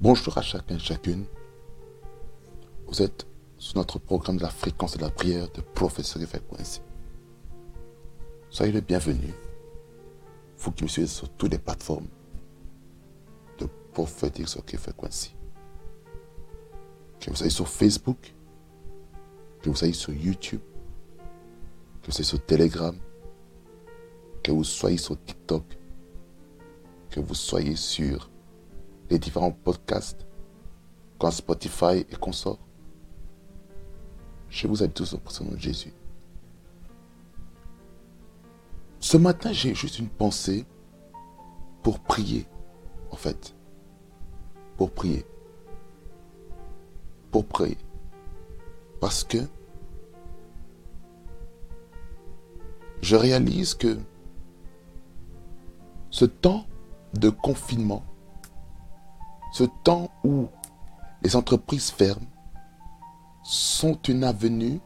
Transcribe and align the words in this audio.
Bonjour 0.00 0.36
à 0.36 0.42
chacun 0.42 0.76
chacune. 0.78 1.26
Vous 2.88 3.00
êtes 3.00 3.31
sur 3.62 3.76
notre 3.76 4.00
programme 4.00 4.38
de 4.38 4.42
la 4.42 4.50
fréquence 4.50 4.96
de 4.96 5.02
la 5.02 5.08
prière 5.08 5.48
de 5.52 5.60
Professeur 5.60 6.20
Frequency. 6.24 6.80
Soyez 8.50 8.72
le 8.72 8.80
bienvenu. 8.80 9.32
Vous 10.58 10.72
qui 10.72 10.82
me 10.82 10.88
suivez 10.88 11.06
sur 11.06 11.28
toutes 11.28 11.52
les 11.52 11.60
plateformes 11.60 12.08
de 13.60 13.68
Prophétique 13.92 14.48
Frequency. 14.48 15.36
Que 17.20 17.30
vous 17.30 17.36
soyez 17.36 17.52
sur 17.52 17.68
Facebook, 17.68 18.34
que 19.62 19.70
vous 19.70 19.76
soyez 19.76 19.94
sur 19.94 20.12
YouTube, 20.12 20.60
que 22.02 22.06
vous 22.06 22.12
soyez 22.12 22.24
sur 22.24 22.44
Telegram, 22.44 22.96
que 24.42 24.50
vous 24.50 24.64
soyez 24.64 24.98
sur 24.98 25.16
TikTok, 25.22 25.62
que 27.10 27.20
vous 27.20 27.34
soyez 27.34 27.76
sur 27.76 28.28
les 29.08 29.20
différents 29.20 29.52
podcasts, 29.52 30.26
comme 31.16 31.30
Spotify 31.30 32.04
et 32.10 32.16
consorts. 32.20 32.58
Je 34.52 34.66
vous 34.66 34.82
aide 34.82 34.92
tous 34.92 35.14
au 35.14 35.44
nom 35.44 35.52
de 35.52 35.58
Jésus. 35.58 35.94
Ce 39.00 39.16
matin, 39.16 39.50
j'ai 39.52 39.74
juste 39.74 39.98
une 39.98 40.10
pensée 40.10 40.66
pour 41.82 42.00
prier, 42.00 42.46
en 43.10 43.16
fait. 43.16 43.54
Pour 44.76 44.90
prier. 44.90 45.24
Pour 47.30 47.46
prier. 47.46 47.78
Parce 49.00 49.24
que 49.24 49.38
je 53.00 53.16
réalise 53.16 53.72
que 53.74 53.98
ce 56.10 56.26
temps 56.26 56.66
de 57.14 57.30
confinement 57.30 58.04
ce 59.52 59.64
temps 59.84 60.10
où 60.24 60.48
les 61.22 61.36
entreprises 61.36 61.90
ferment 61.90 62.26
sont 63.42 64.00
une 64.08 64.24
avenue 64.24 64.80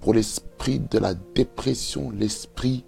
pour 0.00 0.14
l'esprit 0.14 0.80
de 0.80 0.98
la 0.98 1.14
dépression, 1.14 2.10
l'esprit 2.10 2.84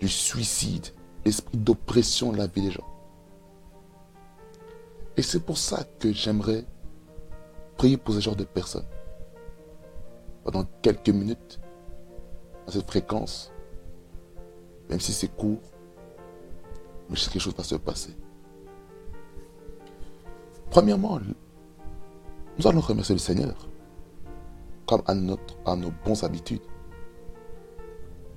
du 0.00 0.08
suicide, 0.08 0.86
l'esprit 1.24 1.58
d'oppression 1.58 2.32
de 2.32 2.38
la 2.38 2.46
vie 2.46 2.62
des 2.62 2.70
gens. 2.70 2.88
Et 5.16 5.22
c'est 5.22 5.40
pour 5.40 5.58
ça 5.58 5.84
que 5.98 6.12
j'aimerais 6.12 6.64
prier 7.76 7.96
pour 7.96 8.14
ce 8.14 8.20
genre 8.20 8.36
de 8.36 8.44
personnes. 8.44 8.86
Pendant 10.42 10.64
quelques 10.82 11.10
minutes, 11.10 11.60
à 12.66 12.72
cette 12.72 12.86
fréquence, 12.86 13.52
même 14.88 15.00
si 15.00 15.12
c'est 15.12 15.28
court, 15.28 15.60
mais 17.10 17.16
quelque 17.16 17.38
chose 17.38 17.54
va 17.54 17.64
se 17.64 17.74
passer. 17.74 18.16
Premièrement, 20.70 21.20
nous 22.58 22.66
allons 22.66 22.80
remercier 22.80 23.14
le 23.14 23.20
Seigneur, 23.20 23.68
comme 24.86 25.02
à, 25.06 25.14
notre, 25.14 25.56
à 25.66 25.76
nos 25.76 25.92
bonnes 26.04 26.24
habitudes. 26.24 26.62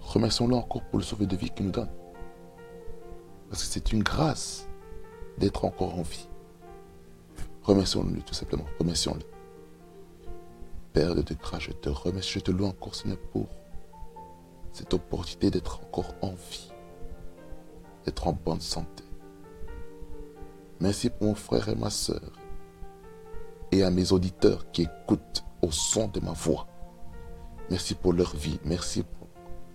Remercions-le 0.02 0.56
encore 0.56 0.84
pour 0.84 1.00
le 1.00 1.04
sauver 1.04 1.26
de 1.26 1.36
vie 1.36 1.50
qu'il 1.50 1.66
nous 1.66 1.72
donne. 1.72 1.90
Parce 3.50 3.64
que 3.64 3.70
c'est 3.70 3.92
une 3.92 4.04
grâce 4.04 4.68
d'être 5.38 5.66
encore 5.66 5.98
en 5.98 6.02
vie. 6.02 6.28
Remercions-le 7.64 8.22
tout 8.22 8.34
simplement. 8.34 8.66
Remercions-le. 8.80 9.26
Père 10.94 11.16
de 11.16 11.34
grâce, 11.34 11.64
je 11.64 11.72
te 11.72 11.90
remercie, 11.90 12.34
je 12.34 12.40
te 12.40 12.52
loue 12.52 12.66
encore, 12.66 12.96
Seigneur, 12.96 13.20
pour 13.32 13.48
cette 14.72 14.94
opportunité 14.94 15.52
d'être 15.52 15.82
encore 15.84 16.14
en 16.22 16.32
vie, 16.32 16.72
d'être 18.06 18.28
en 18.28 18.34
bonne 18.34 18.62
santé. 18.62 19.04
Merci 20.80 21.10
pour 21.10 21.28
mon 21.28 21.36
frère 21.36 21.68
et 21.70 21.76
ma 21.76 21.90
soeur 21.90 22.32
et 23.72 23.84
à 23.84 23.90
mes 23.90 24.12
auditeurs 24.12 24.72
qui 24.72 24.84
écoutent 24.84 25.44
au 25.68 25.72
son 25.72 26.08
de 26.08 26.20
ma 26.20 26.32
voix. 26.32 26.68
Merci 27.70 27.94
pour 27.94 28.14
leur 28.14 28.36
vie. 28.36 28.60
Merci 28.64 29.04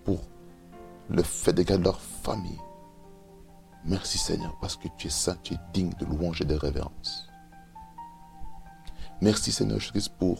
pour, 0.03 0.19
le 1.09 1.21
fait 1.21 1.53
de 1.53 1.63
garder 1.63 1.83
leur 1.83 2.01
famille. 2.01 2.59
Merci 3.85 4.17
Seigneur 4.17 4.57
parce 4.61 4.77
que 4.77 4.87
tu 4.97 5.07
es 5.07 5.09
saint, 5.09 5.37
tu 5.43 5.53
es 5.53 5.57
digne 5.73 5.91
de 5.99 6.05
louange 6.05 6.41
et 6.41 6.45
de 6.45 6.55
révérence. 6.55 7.27
Merci 9.21 9.51
Seigneur 9.51 9.79
Jésus-Christ 9.79 10.13
pour 10.17 10.37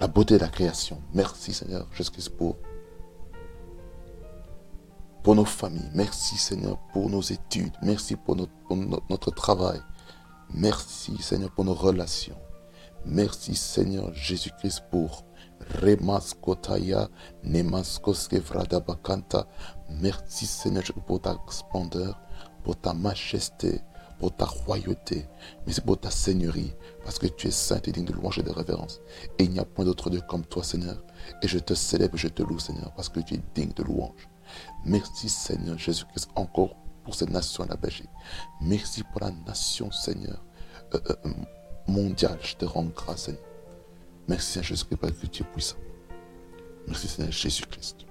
la 0.00 0.06
beauté 0.06 0.34
de 0.34 0.40
la 0.40 0.48
création. 0.48 1.00
Merci 1.12 1.52
Seigneur 1.52 1.88
Jésus-Christ 1.92 2.30
pour 2.36 2.56
pour 5.24 5.34
nos 5.34 5.44
familles. 5.44 5.90
Merci 5.94 6.36
Seigneur 6.36 6.78
pour 6.92 7.10
nos 7.10 7.22
études. 7.22 7.72
Merci 7.82 8.14
pour 8.14 8.36
notre, 8.36 9.30
travail. 9.32 9.80
Merci 10.52 11.16
Seigneur 11.20 11.50
pour 11.50 11.64
nos 11.64 11.74
relations. 11.74 12.36
Merci 13.06 13.54
Seigneur 13.54 14.12
Jésus-Christ 14.14 14.84
pour 14.90 15.24
Remaskotaya, 15.82 17.08
Bakanta. 18.86 19.46
Merci 19.90 20.46
Seigneur 20.46 20.82
pour 21.06 21.20
ta 21.20 21.36
splendeur, 21.48 22.20
pour 22.62 22.76
ta 22.80 22.92
majesté, 22.94 23.80
pour 24.18 24.34
ta 24.34 24.46
royauté. 24.46 25.26
Merci 25.66 25.80
pour 25.80 26.00
ta 26.00 26.10
seigneurie, 26.10 26.72
parce 27.04 27.18
que 27.18 27.26
tu 27.26 27.48
es 27.48 27.50
saint 27.50 27.80
et 27.84 27.92
digne 27.92 28.04
de 28.04 28.12
louange 28.12 28.38
et 28.38 28.42
de 28.42 28.50
révérence. 28.50 29.00
Et 29.38 29.44
il 29.44 29.50
n'y 29.50 29.58
a 29.58 29.64
point 29.64 29.84
d'autre 29.84 30.10
Dieu 30.10 30.22
comme 30.28 30.44
toi, 30.44 30.62
Seigneur. 30.62 31.02
Et 31.42 31.48
je 31.48 31.58
te 31.58 31.74
célèbre, 31.74 32.16
je 32.16 32.28
te 32.28 32.42
loue, 32.42 32.58
Seigneur, 32.58 32.92
parce 32.94 33.08
que 33.08 33.20
tu 33.20 33.34
es 33.34 33.40
digne 33.54 33.72
de 33.74 33.82
louange. 33.82 34.28
Merci 34.84 35.28
Seigneur 35.28 35.78
Jésus-Christ 35.78 36.28
encore 36.36 36.76
pour 37.04 37.14
cette 37.14 37.30
nation, 37.30 37.66
la 37.68 37.76
Belgique. 37.76 38.08
Merci 38.60 39.02
pour 39.04 39.20
la 39.20 39.30
nation, 39.46 39.90
Seigneur, 39.90 40.42
euh, 40.94 41.00
euh, 41.08 41.32
mondiale. 41.88 42.38
Je 42.42 42.56
te 42.56 42.64
rends 42.64 42.84
grâce, 42.84 43.24
Seigneur. 43.24 43.42
Merci 44.28 44.52
Seigneur 44.52 44.68
Jésus-Christ 44.68 44.96
parce 44.96 45.12
que 45.12 45.26
tu 45.26 45.42
es 45.42 45.46
puissant. 45.46 45.76
Merci 46.86 47.08
Seigneur 47.08 47.32
Jésus-Christ. 47.32 48.06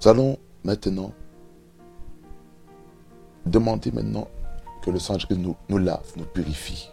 Nous 0.00 0.08
allons 0.08 0.38
maintenant 0.62 1.12
demander 3.46 3.90
maintenant 3.90 4.28
que 4.82 4.90
le 4.90 4.98
sang 4.98 5.16
de 5.16 5.34
nous, 5.34 5.56
nous 5.68 5.78
lave, 5.78 6.12
nous 6.16 6.24
purifie. 6.24 6.90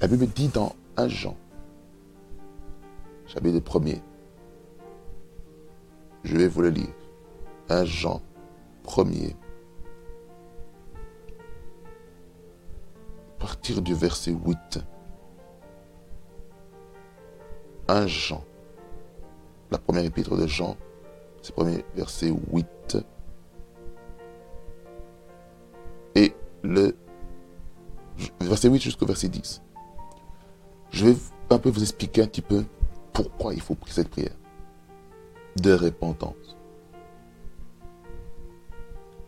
La 0.00 0.08
Bible 0.08 0.26
dit 0.26 0.48
dans 0.48 0.74
1 0.96 1.08
Jean, 1.08 1.36
chapitre 3.26 3.60
premier, 3.60 4.00
je 6.24 6.36
vais 6.36 6.48
vous 6.48 6.62
le 6.62 6.70
lire. 6.70 6.94
1 7.68 7.84
Jean 7.84 8.20
1er. 8.84 9.34
Partir 13.42 13.82
du 13.82 13.92
verset 13.92 14.30
8. 14.30 14.78
1 17.88 18.06
Jean. 18.06 18.44
La 19.72 19.78
première 19.78 20.04
épître 20.04 20.36
de 20.36 20.46
Jean, 20.46 20.76
c'est 21.42 21.52
premier 21.52 21.84
verset 21.96 22.32
8. 22.52 22.98
Et 26.14 26.36
le 26.62 26.96
verset 28.40 28.68
8 28.68 28.80
jusqu'au 28.80 29.06
verset 29.06 29.28
10. 29.28 29.60
Je 30.90 31.06
vais 31.06 31.16
un 31.50 31.58
peu 31.58 31.68
vous 31.68 31.82
expliquer 31.82 32.22
un 32.22 32.28
petit 32.28 32.42
peu 32.42 32.64
pourquoi 33.12 33.54
il 33.54 33.60
faut 33.60 33.74
prier 33.74 33.94
cette 33.94 34.10
prière 34.10 34.36
de 35.56 35.74
repentance. 35.74 36.56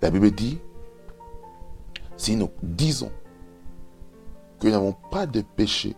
La 0.00 0.10
Bible 0.10 0.30
dit, 0.30 0.60
si 2.16 2.36
nous 2.36 2.50
disons 2.62 3.10
que 4.64 4.68
nous 4.70 4.74
n'avons 4.74 4.96
pas 5.10 5.26
de 5.26 5.42
péché, 5.42 5.94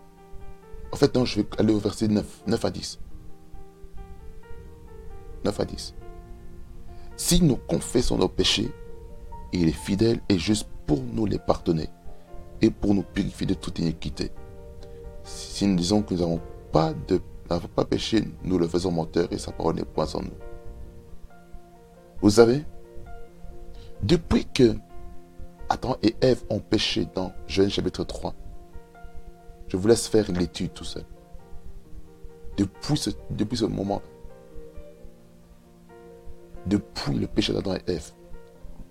en 0.90 0.96
fait, 0.96 1.14
non, 1.14 1.24
je 1.24 1.40
vais 1.40 1.46
aller 1.58 1.72
au 1.72 1.78
verset 1.78 2.08
9, 2.08 2.42
9 2.48 2.64
à 2.64 2.70
10. 2.70 2.98
9 5.44 5.60
à 5.60 5.64
10. 5.64 5.94
Si 7.16 7.42
nous 7.42 7.56
confessons 7.56 8.18
nos 8.18 8.28
péchés, 8.28 8.72
il 9.52 9.68
est 9.68 9.72
fidèle 9.72 10.20
et 10.28 10.38
juste 10.38 10.68
pour 10.86 11.00
nous 11.00 11.26
les 11.26 11.38
pardonner 11.38 11.88
et 12.60 12.70
pour 12.70 12.94
nous 12.94 13.04
purifier 13.04 13.46
de 13.46 13.54
toute 13.54 13.78
iniquité. 13.78 14.32
Si 15.22 15.66
nous 15.66 15.76
disons 15.76 16.02
que 16.02 16.14
nous 16.14 16.20
n'avons 16.20 16.40
pas 16.72 16.92
de 17.06 17.20
n'avons 17.48 17.68
pas 17.68 17.84
péché, 17.84 18.24
nous 18.42 18.58
le 18.58 18.66
faisons 18.66 18.90
menteur 18.90 19.28
et 19.30 19.38
sa 19.38 19.52
parole 19.52 19.76
n'est 19.76 19.84
point 19.84 20.06
en 20.14 20.22
nous. 20.22 20.34
Vous 22.20 22.30
savez, 22.30 22.64
depuis 24.02 24.44
que 24.44 24.74
Adam 25.68 25.96
et 26.02 26.16
Ève 26.20 26.42
ont 26.50 26.58
péché 26.58 27.06
dans 27.14 27.32
Genèse 27.46 27.70
chapitre 27.70 28.02
3, 28.02 28.34
Je 29.68 29.76
vous 29.76 29.88
laisse 29.88 30.06
faire 30.08 30.30
l'étude 30.32 30.72
tout 30.72 30.84
seul. 30.84 31.04
Depuis 32.56 32.96
ce, 32.96 33.10
depuis 33.30 33.58
ce 33.58 33.64
moment, 33.64 34.02
depuis 36.66 37.14
le 37.18 37.26
péché 37.26 37.52
d'Adam 37.52 37.74
et 37.74 37.82
Ève, 37.86 38.12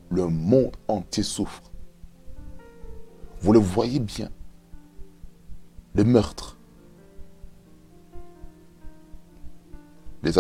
le 0.10 0.28
monde 0.28 0.76
entier 0.88 1.24
souffre. 1.24 1.64
Vous 3.40 3.54
le 3.54 3.60
voyez 3.60 4.00
bien. 4.00 4.30
Les 5.94 6.04
meurtres, 6.04 6.58
les, 10.24 10.38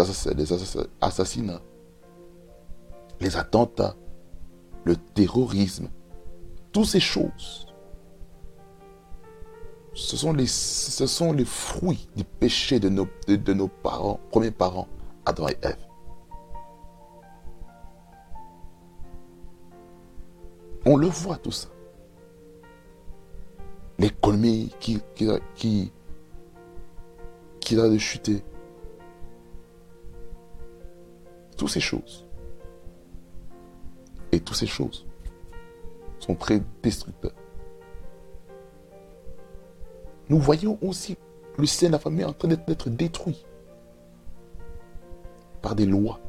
assassinats, 1.01 1.61
les 3.21 3.37
attentats, 3.37 3.95
le 4.83 4.95
terrorisme, 4.95 5.89
toutes 6.71 6.85
ces 6.87 6.99
choses, 6.99 7.67
ce 9.95 10.17
sont 10.17 10.33
les, 10.33 11.45
fruits 11.45 12.09
du 12.17 12.25
péché 12.25 12.79
de 12.79 12.89
nos, 12.89 13.07
de, 13.27 13.53
nos 13.53 13.69
parents, 13.69 14.19
premiers 14.29 14.51
parents, 14.51 14.89
Adam 15.25 15.47
et 15.47 15.57
Ève. 15.61 15.77
On 20.85 20.97
le 20.97 21.07
voit 21.07 21.37
tout 21.37 21.51
ça. 21.51 21.69
L'économie 23.97 24.75
qui, 24.81 24.99
qui, 25.15 25.29
qui, 25.55 25.93
qui 27.61 27.79
a 27.79 27.87
de 27.87 27.97
chuter. 27.97 28.43
Toutes 31.57 31.69
ces 31.69 31.79
choses. 31.79 32.27
Et 34.33 34.41
toutes 34.41 34.57
ces 34.57 34.67
choses 34.67 35.07
sont 36.19 36.35
très 36.35 36.61
destructeurs. 36.83 37.31
Nous 40.29 40.39
voyons 40.39 40.77
aussi 40.81 41.17
le 41.57 41.65
sein 41.65 41.87
de 41.87 41.93
la 41.93 41.99
famille 41.99 42.25
en 42.25 42.33
train 42.33 42.47
d'être 42.47 42.89
détruit 42.89 43.45
par 45.61 45.75
des 45.75 45.85
lois, 45.85 46.19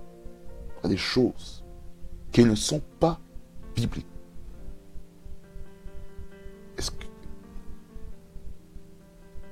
par 0.81 0.89
des 0.91 0.97
choses 0.97 1.65
qui 2.33 2.45
ne 2.45 2.55
sont 2.55 2.83
pas 3.01 3.19
bibliques. 3.75 4.07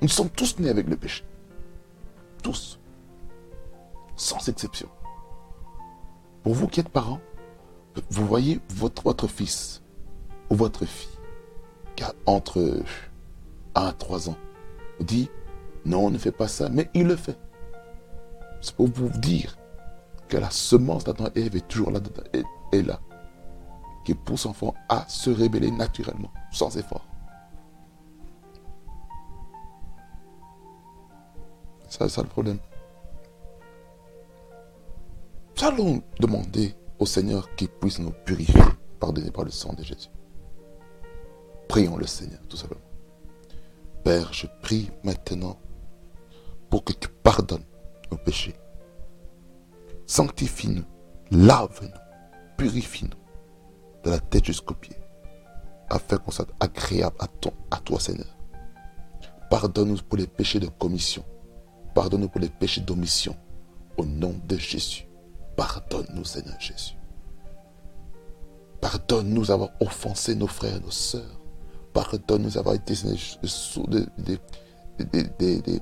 Nous 0.05 0.09
sommes 0.09 0.29
tous 0.29 0.59
nés 0.59 0.69
avec 0.69 0.87
le 0.87 0.99
péché? 0.99 1.25
Tous. 2.43 2.79
Sans 4.17 4.47
exception. 4.51 4.87
Pour 6.43 6.53
vous 6.53 6.69
qui 6.69 6.81
êtes 6.81 6.91
parents, 6.91 7.21
vous 8.11 8.27
voyez 8.27 8.61
votre, 8.69 9.03
votre 9.03 9.27
fils 9.27 9.83
ou 10.51 10.57
votre 10.57 10.85
fille 10.85 11.19
qui 11.97 12.05
a 12.05 12.13
entre 12.27 12.61
1 12.61 12.83
à 13.75 13.93
3 13.93 14.31
ans. 14.31 14.37
Dit, 15.01 15.31
non, 15.85 16.07
on 16.07 16.11
ne 16.11 16.19
fait 16.19 16.33
pas 16.33 16.49
ça, 16.49 16.69
mais 16.69 16.91
il 16.95 17.07
le 17.07 17.17
fait. 17.17 17.39
C'est 18.61 18.75
pour 18.75 18.89
vous 18.89 19.09
dire 19.19 19.59
que 20.29 20.37
la 20.37 20.51
semence 20.51 21.05
d'Adam 21.05 21.27
et 21.35 21.47
Ève 21.47 21.57
est 21.57 21.69
toujours 21.69 21.91
là, 21.91 22.01
est 22.73 22.83
là, 22.83 23.01
qui 24.05 24.15
pousse 24.15 24.47
l'enfant 24.47 24.75
à 24.89 25.07
se 25.09 25.31
révéler 25.31 25.71
naturellement, 25.71 26.33
sans 26.51 26.77
effort. 26.77 27.07
C'est 31.89 32.09
ça 32.09 32.23
le 32.23 32.29
problème. 32.29 32.59
Nous 35.57 35.65
allons 35.65 36.03
demander 36.19 36.75
au 36.99 37.07
Seigneur 37.07 37.55
qu'il 37.55 37.69
puisse 37.69 37.99
nous 37.99 38.13
purifier, 38.25 38.61
pardonner 38.99 39.31
par 39.31 39.45
le 39.45 39.51
sang 39.51 39.73
de 39.73 39.83
Jésus. 39.83 40.09
Prions 41.69 41.97
le 41.97 42.07
Seigneur, 42.07 42.41
tout 42.49 42.57
simplement. 42.57 42.84
Père, 44.05 44.33
je 44.33 44.47
prie 44.63 44.91
maintenant 45.03 45.59
pour 46.71 46.85
que 46.85 46.93
tu 46.93 47.09
pardonnes 47.09 47.65
nos 48.11 48.19
péchés. 48.19 48.55
Sanctifie-nous, 50.07 50.85
lave-nous, 51.31 51.89
purifie-nous 52.59 53.17
de 54.05 54.11
la 54.11 54.21
tête 54.21 54.45
jusqu'aux 54.45 54.75
pieds, 54.75 54.97
afin 55.89 56.19
qu'on 56.19 56.31
soit 56.31 56.47
agréable 56.61 57.17
à, 57.19 57.27
ton, 57.27 57.53
à 57.71 57.79
toi, 57.79 57.99
Seigneur. 57.99 58.37
Pardonne-nous 59.51 60.03
pour 60.03 60.19
les 60.19 60.27
péchés 60.27 60.61
de 60.61 60.67
commission 60.67 61.25
Pardonne-nous 61.95 62.29
pour 62.29 62.41
les 62.41 62.49
péchés 62.49 62.81
d'omission. 62.81 63.37
Au 63.97 64.05
nom 64.05 64.35
de 64.47 64.57
Jésus. 64.57 65.07
Pardonne-nous, 65.57 66.25
Seigneur 66.25 66.61
Jésus. 66.61 66.97
Pardonne-nous 68.81 69.47
d'avoir 69.47 69.71
offensé 69.81 70.35
nos 70.35 70.49
frères 70.49 70.77
et 70.77 70.81
nos 70.81 70.91
sœurs. 70.91 71.41
Pardonne-nous 71.95 72.51
d'avoir 72.51 72.75
été 72.75 72.95
des, 74.99 75.23
des, 75.39 75.81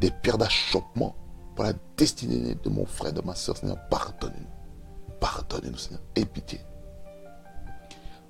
des, 0.00 0.10
pierres 0.22 0.38
d'achoppement 0.38 1.16
pour 1.56 1.64
la 1.64 1.72
destinée 1.96 2.54
de 2.54 2.68
mon 2.68 2.84
frère, 2.84 3.12
de 3.12 3.22
ma 3.22 3.34
soeur. 3.34 3.56
Seigneur, 3.56 3.78
pardonne-nous. 3.88 5.16
Pardonne-nous, 5.18 5.78
Seigneur. 5.78 6.02
Aie 6.14 6.26
pitié. 6.26 6.60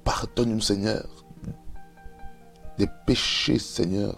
Pardonne-nous, 0.05 0.61
Seigneur, 0.61 1.07
des 2.79 2.89
péchés, 3.05 3.59
Seigneur, 3.59 4.17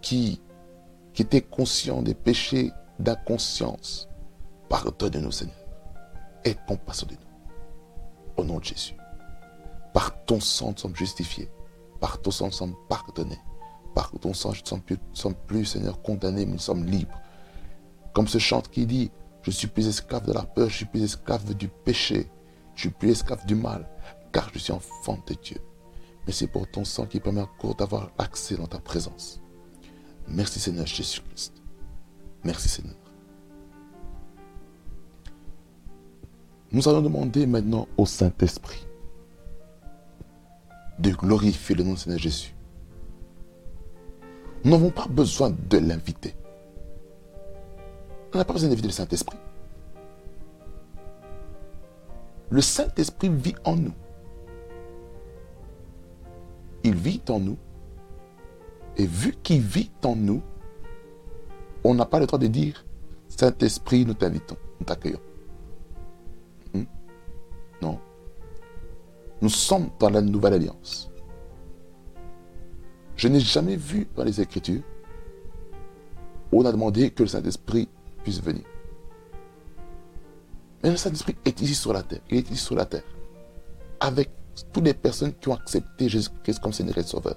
qui 0.00 0.40
qui 1.14 1.22
était 1.22 1.42
conscient 1.42 2.02
des 2.02 2.14
péchés 2.14 2.72
d'inconscience, 2.98 4.08
pardonne-nous, 4.68 5.30
Seigneur. 5.30 5.56
Et 6.44 6.54
compassion 6.66 7.06
de 7.06 7.14
nous. 7.14 7.20
Au 8.36 8.44
nom 8.44 8.58
de 8.58 8.64
Jésus. 8.64 8.94
Par 9.94 10.24
ton 10.24 10.40
sang, 10.40 10.72
nous 10.72 10.76
sommes 10.76 10.96
justifiés. 10.96 11.48
Par 12.00 12.20
ton 12.20 12.32
sang, 12.32 12.46
nous 12.46 12.52
sommes 12.52 12.74
pardonnés. 12.88 13.38
Par 13.94 14.10
ton 14.20 14.34
sang, 14.34 14.50
nous 14.50 14.78
ne 14.90 14.96
sommes 15.14 15.34
plus, 15.46 15.64
Seigneur, 15.64 16.02
condamnés, 16.02 16.44
mais 16.44 16.52
nous 16.52 16.58
sommes 16.58 16.84
libres. 16.84 17.18
Comme 18.12 18.26
ce 18.26 18.38
chante 18.38 18.68
qui 18.68 18.86
dit, 18.86 19.12
je 19.42 19.52
suis 19.52 19.68
plus 19.68 19.86
esclave 19.86 20.26
de 20.26 20.32
la 20.32 20.42
peur, 20.42 20.68
je 20.68 20.78
suis 20.78 20.84
plus 20.84 21.04
esclave 21.04 21.54
du 21.54 21.68
péché, 21.68 22.28
je 22.74 22.80
suis 22.82 22.90
plus 22.90 23.10
esclave 23.10 23.46
du 23.46 23.54
mal, 23.54 23.88
car 24.32 24.50
je 24.52 24.58
suis 24.58 24.72
enfant 24.72 25.18
de 25.28 25.34
Dieu. 25.34 25.58
Mais 26.26 26.32
c'est 26.32 26.48
pour 26.48 26.68
ton 26.68 26.84
sang 26.84 27.06
qui 27.06 27.20
permet 27.20 27.42
encore 27.42 27.76
d'avoir 27.76 28.10
accès 28.18 28.56
dans 28.56 28.66
ta 28.66 28.80
présence. 28.80 29.40
Merci 30.26 30.58
Seigneur 30.58 30.86
Jésus-Christ. 30.86 31.62
Merci 32.42 32.68
Seigneur. 32.68 32.96
Nous 36.72 36.88
allons 36.88 37.02
demander 37.02 37.46
maintenant 37.46 37.86
au 37.96 38.06
Saint-Esprit 38.06 38.88
de 40.98 41.10
glorifier 41.10 41.74
le 41.74 41.84
nom 41.84 41.94
de 41.94 41.98
Seigneur 41.98 42.18
Jésus. 42.18 42.54
Nous 44.64 44.70
n'avons 44.70 44.90
pas 44.90 45.06
besoin 45.06 45.50
de 45.50 45.78
l'inviter. 45.78 46.34
On 48.32 48.38
n'a 48.38 48.44
pas 48.44 48.52
besoin 48.52 48.68
d'inviter 48.68 48.88
le 48.88 48.92
Saint-Esprit. 48.92 49.38
Le 52.50 52.60
Saint-Esprit 52.60 53.28
vit 53.28 53.54
en 53.64 53.76
nous. 53.76 53.94
Il 56.82 56.94
vit 56.94 57.20
en 57.28 57.40
nous 57.40 57.58
et 58.96 59.06
vu 59.06 59.34
qu'il 59.42 59.60
vit 59.60 59.90
en 60.04 60.14
nous, 60.14 60.42
on 61.82 61.94
n'a 61.94 62.06
pas 62.06 62.18
le 62.18 62.26
droit 62.26 62.38
de 62.38 62.46
dire 62.46 62.84
Saint-Esprit, 63.28 64.06
nous 64.06 64.14
t'invitons, 64.14 64.56
nous 64.78 64.86
t'accueillons. 64.86 65.20
Nous 69.44 69.50
sommes 69.50 69.90
dans 69.98 70.08
la 70.08 70.22
nouvelle 70.22 70.54
alliance. 70.54 71.10
Je 73.14 73.28
n'ai 73.28 73.40
jamais 73.40 73.76
vu 73.76 74.08
dans 74.16 74.24
les 74.24 74.40
Écritures 74.40 74.80
où 76.50 76.62
on 76.62 76.64
a 76.64 76.72
demandé 76.72 77.10
que 77.10 77.24
le 77.24 77.28
Saint-Esprit 77.28 77.86
puisse 78.22 78.40
venir. 78.40 78.64
Mais 80.82 80.92
le 80.92 80.96
Saint-Esprit 80.96 81.36
est 81.44 81.60
ici 81.60 81.74
sur 81.74 81.92
la 81.92 82.02
terre. 82.02 82.22
Il 82.30 82.38
est 82.38 82.50
ici 82.50 82.64
sur 82.64 82.74
la 82.74 82.86
terre. 82.86 83.02
Avec 84.00 84.30
toutes 84.72 84.84
les 84.84 84.94
personnes 84.94 85.34
qui 85.34 85.50
ont 85.50 85.54
accepté 85.54 86.08
Jésus-Christ 86.08 86.60
comme 86.60 86.72
Seigneur 86.72 86.96
et 86.96 87.02
Sauveur. 87.02 87.36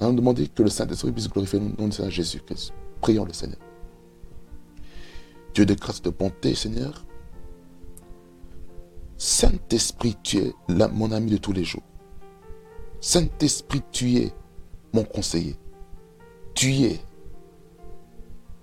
Nous 0.00 0.06
allons 0.06 0.16
demander 0.16 0.48
que 0.48 0.62
le 0.62 0.70
Saint-Esprit 0.70 1.12
puisse 1.12 1.28
glorifier 1.28 1.58
le 1.58 1.66
nom 1.78 1.88
de 1.88 1.92
Seigneur 1.92 2.10
Jésus-Christ. 2.10 2.72
Prions 3.02 3.26
le 3.26 3.34
Seigneur. 3.34 3.60
Dieu 5.52 5.66
de 5.66 5.74
grâce 5.74 6.00
de 6.00 6.08
bonté, 6.08 6.54
Seigneur. 6.54 7.04
Saint-Esprit, 9.22 10.16
tu 10.22 10.38
es 10.38 10.54
mon 10.68 11.12
ami 11.12 11.32
de 11.32 11.36
tous 11.36 11.52
les 11.52 11.62
jours. 11.62 11.82
Saint-Esprit, 13.02 13.82
tu 13.92 14.16
es 14.16 14.32
mon 14.94 15.04
conseiller. 15.04 15.58
Tu 16.54 16.70
es 16.84 17.00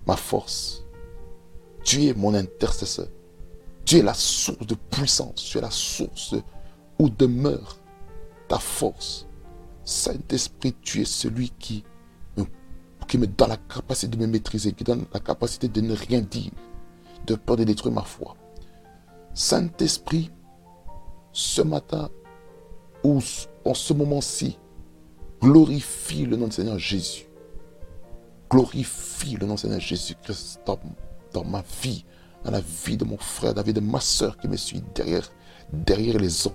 ma 0.07 0.15
force. 0.15 0.83
Tu 1.83 2.05
es 2.07 2.15
mon 2.15 2.33
intercesseur. 2.33 3.07
Tu 3.85 3.97
es 3.97 4.01
la 4.01 4.15
source 4.15 4.65
de 4.65 4.73
puissance. 4.73 5.47
Tu 5.47 5.59
es 5.59 5.61
la 5.61 5.69
source 5.69 6.33
où 6.97 7.07
demeure 7.07 7.77
ta 8.47 8.57
force. 8.57 9.27
Saint-Esprit, 9.83 10.75
tu 10.81 11.01
es 11.01 11.05
celui 11.05 11.51
qui 11.59 11.83
me, 12.35 12.45
qui 13.07 13.19
me 13.19 13.27
donne 13.27 13.49
la 13.49 13.57
capacité 13.57 14.07
de 14.07 14.19
me 14.19 14.25
maîtriser, 14.25 14.73
qui 14.73 14.83
donne 14.83 15.05
la 15.13 15.19
capacité 15.19 15.67
de 15.67 15.81
ne 15.81 15.93
rien 15.93 16.21
dire, 16.21 16.51
de 17.27 17.35
peur 17.35 17.57
de 17.57 17.63
détruire 17.63 17.93
ma 17.93 18.01
foi. 18.01 18.35
Saint-Esprit, 19.35 20.31
ce 21.37 21.61
matin, 21.61 22.09
où, 23.03 23.21
en 23.63 23.73
ce 23.75 23.93
moment-ci, 23.93 24.57
glorifie 25.39 26.25
le 26.25 26.35
nom 26.35 26.47
du 26.47 26.53
Seigneur 26.53 26.79
Jésus. 26.79 27.27
Glorifie 28.49 29.35
le 29.35 29.45
nom 29.45 29.53
du 29.53 29.61
Seigneur 29.61 29.79
Jésus-Christ 29.79 30.61
dans, 30.65 31.43
ma 31.43 31.63
vie, 31.83 32.05
dans 32.43 32.49
la 32.49 32.59
vie 32.59 32.97
de 32.97 33.05
mon 33.05 33.19
frère, 33.19 33.53
dans 33.53 33.61
la 33.61 33.65
vie 33.67 33.73
de 33.73 33.79
ma 33.79 33.99
soeur 33.99 34.35
qui 34.39 34.47
me 34.47 34.57
suit 34.57 34.81
derrière, 34.95 35.29
derrière 35.71 36.17
les 36.17 36.47
ondes, 36.47 36.53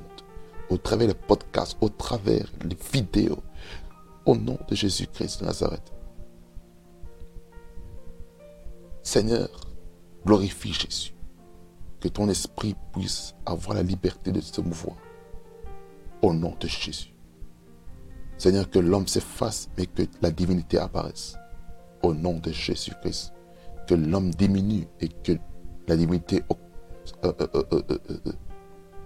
au 0.68 0.76
travers 0.78 1.06
des 1.06 1.14
podcasts, 1.14 1.76
au 1.80 1.88
travers 1.88 2.50
les 2.64 2.76
vidéos. 2.92 3.42
Au 4.26 4.36
nom 4.36 4.58
de 4.68 4.74
Jésus-Christ 4.74 5.40
de 5.40 5.46
Nazareth. 5.46 5.92
Seigneur, 9.04 9.48
glorifie 10.26 10.72
Jésus. 10.72 11.14
Que 12.02 12.08
ton 12.08 12.28
esprit 12.28 12.74
puisse 12.92 13.32
avoir 13.46 13.76
la 13.76 13.84
liberté 13.84 14.32
de 14.32 14.40
se 14.40 14.60
mouvoir. 14.60 14.96
Au 16.20 16.34
nom 16.34 16.52
de 16.58 16.66
Jésus. 16.66 17.14
Seigneur, 18.36 18.68
que 18.68 18.80
l'homme 18.80 19.06
s'efface, 19.06 19.68
mais 19.78 19.86
que 19.86 20.02
la 20.20 20.32
divinité 20.32 20.78
apparaisse. 20.78 21.36
Au 22.02 22.12
nom 22.12 22.40
de 22.40 22.50
Jésus-Christ. 22.50 23.32
Que 23.86 23.94
l'homme 23.94 24.30
diminue 24.30 24.88
et 24.98 25.10
que 25.10 25.38
la 25.86 25.96
divinité 25.96 26.42
euh, 27.24 27.32
euh, 27.40 27.62
euh, 27.72 28.32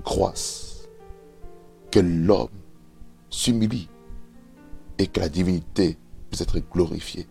croisse. 0.02 0.88
Que 1.92 2.00
l'homme 2.00 2.48
s'humilie 3.28 3.90
et 4.96 5.06
que 5.06 5.20
la 5.20 5.28
divinité 5.28 5.98
puisse 6.30 6.40
être 6.40 6.60
glorifiée. 6.60 7.28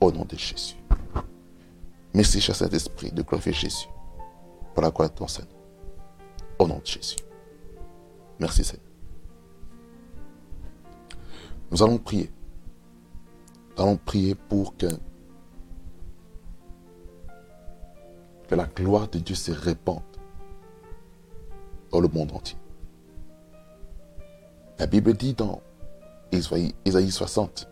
Au 0.00 0.10
nom 0.10 0.24
de 0.24 0.38
Jésus. 0.38 0.76
Merci, 2.14 2.40
cher 2.40 2.56
Saint-Esprit, 2.56 3.12
de 3.12 3.20
glorifier 3.20 3.52
Jésus 3.52 3.88
pour 4.78 4.84
la 4.84 4.92
gloire 4.92 5.10
de 5.10 5.14
ton 5.16 5.26
Seigneur. 5.26 5.56
Au 6.60 6.68
nom 6.68 6.78
de 6.78 6.86
Jésus. 6.86 7.16
Merci, 8.38 8.62
Seigneur. 8.62 8.86
Nous 11.72 11.82
allons 11.82 11.98
prier. 11.98 12.30
Nous 13.76 13.82
allons 13.82 13.96
prier 13.96 14.36
pour 14.36 14.76
que, 14.76 14.86
que 18.46 18.54
la 18.54 18.66
gloire 18.66 19.08
de 19.08 19.18
Dieu 19.18 19.34
se 19.34 19.50
répande 19.50 20.04
dans 21.90 21.98
le 21.98 22.06
monde 22.06 22.30
entier. 22.30 22.56
La 24.78 24.86
Bible 24.86 25.12
dit 25.14 25.34
dans 25.34 25.60
Isaïe 26.30 27.10
60, 27.10 27.68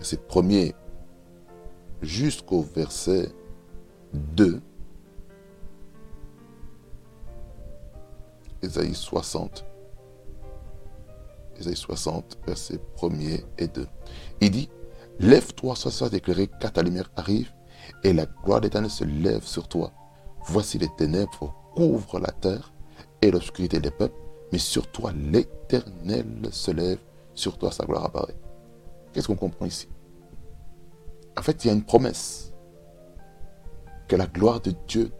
c'est 0.00 0.26
premier 0.26 0.74
jusqu'au 2.02 2.60
verset 2.60 3.32
2, 4.12 4.60
Ésaïe 8.62 8.94
60, 8.94 9.64
Ésaïe 11.58 11.76
60, 11.76 12.38
verset 12.46 12.80
1er 12.96 13.44
et 13.58 13.68
2. 13.68 13.86
Il 14.40 14.50
dit, 14.50 14.68
Lève-toi, 15.18 15.76
sois, 15.76 15.90
soit 15.90 16.12
éclairé, 16.14 16.48
car 16.60 16.72
ta 16.72 16.82
lumière 16.82 17.10
arrive, 17.16 17.52
et 18.04 18.12
la 18.12 18.24
gloire 18.26 18.60
d'Éternel 18.60 18.90
se 18.90 19.04
lève 19.04 19.44
sur 19.44 19.68
toi. 19.68 19.92
Voici 20.46 20.78
les 20.78 20.88
ténèbres 20.96 21.54
couvrent 21.74 22.18
la 22.18 22.32
terre, 22.32 22.72
et 23.20 23.30
l'obscurité 23.30 23.80
des 23.80 23.90
peuples, 23.90 24.18
mais 24.52 24.58
sur 24.58 24.90
toi 24.90 25.12
l'Éternel 25.12 26.26
se 26.50 26.70
lève, 26.70 26.98
sur 27.34 27.58
toi 27.58 27.70
sa 27.70 27.84
gloire 27.84 28.04
apparaît. 28.04 28.36
Qu'est-ce 29.12 29.26
qu'on 29.26 29.36
comprend 29.36 29.66
ici? 29.66 29.88
En 31.38 31.42
fait, 31.42 31.64
il 31.64 31.68
y 31.68 31.70
a 31.70 31.74
une 31.74 31.84
promesse 31.84 32.52
que 34.08 34.16
la 34.16 34.26
gloire 34.26 34.60
de 34.60 34.74
Dieu 34.88 35.12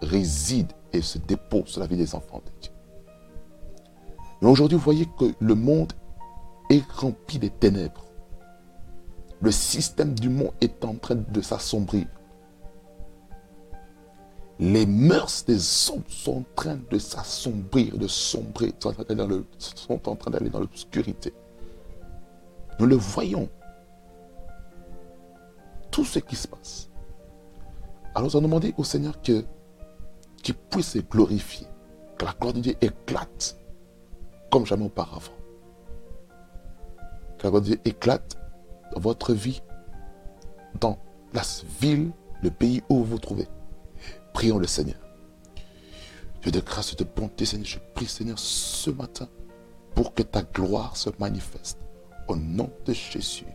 réside 0.00 0.72
et 0.92 1.00
se 1.02 1.18
dépose 1.18 1.68
sur 1.68 1.80
la 1.80 1.86
vie 1.86 1.96
des 1.96 2.14
enfants 2.14 2.42
de 2.44 2.60
Dieu. 2.60 2.72
Mais 4.40 4.48
aujourd'hui, 4.48 4.76
vous 4.76 4.84
voyez 4.84 5.06
que 5.18 5.32
le 5.40 5.54
monde 5.54 5.92
est 6.68 6.84
rempli 6.90 7.38
de 7.38 7.48
ténèbres. 7.48 8.04
Le 9.40 9.50
système 9.50 10.14
du 10.14 10.28
monde 10.28 10.52
est 10.60 10.84
en 10.84 10.94
train 10.94 11.16
de 11.16 11.40
s'assombrir. 11.40 12.06
Les 14.58 14.86
mœurs 14.86 15.44
des 15.44 15.90
hommes 15.90 16.04
sont 16.08 16.38
en 16.38 16.44
train 16.54 16.78
de 16.90 16.98
s'assombrir, 16.98 17.98
de 17.98 18.06
sombrer, 18.06 18.72
sont 18.78 20.08
en 20.08 20.14
train 20.14 20.30
d'aller 20.30 20.50
dans 20.50 20.60
l'obscurité. 20.60 21.32
Nous 22.78 22.86
le 22.86 22.96
voyons 22.96 23.48
tout 25.90 26.04
ce 26.04 26.18
qui 26.18 26.36
se 26.36 26.48
passe. 26.48 26.88
Alors 28.14 28.28
nous 28.28 28.36
allons 28.36 28.48
demander 28.48 28.74
au 28.76 28.84
Seigneur 28.84 29.20
que 29.22 29.44
qu'il 30.42 30.54
puisse 30.54 30.90
se 30.90 30.98
glorifier, 30.98 31.66
que 32.18 32.24
la 32.24 32.32
gloire 32.32 32.54
de 32.54 32.60
Dieu 32.60 32.74
éclate 32.80 33.56
comme 34.50 34.66
jamais 34.66 34.84
auparavant. 34.84 35.32
Que 37.38 37.44
la 37.44 37.50
gloire 37.50 37.62
de 37.62 37.68
Dieu 37.68 37.80
éclate 37.84 38.36
dans 38.92 39.00
votre 39.00 39.32
vie, 39.32 39.62
dans 40.80 40.98
la 41.32 41.42
ville, 41.80 42.10
le 42.42 42.50
pays 42.50 42.82
où 42.88 42.98
vous 42.98 43.04
vous 43.04 43.18
trouvez. 43.18 43.48
Prions 44.34 44.58
le 44.58 44.66
Seigneur. 44.66 44.96
Dieu 46.42 46.50
de 46.50 46.60
grâce 46.60 46.96
de 46.96 47.04
bonté, 47.04 47.44
Seigneur, 47.44 47.66
je 47.66 47.78
prie, 47.94 48.06
Seigneur, 48.06 48.38
ce 48.38 48.90
matin, 48.90 49.28
pour 49.94 50.12
que 50.12 50.22
ta 50.22 50.42
gloire 50.42 50.96
se 50.96 51.10
manifeste. 51.18 51.78
Au 52.28 52.36
nom 52.36 52.70
de 52.84 52.92
Jésus, 52.92 53.46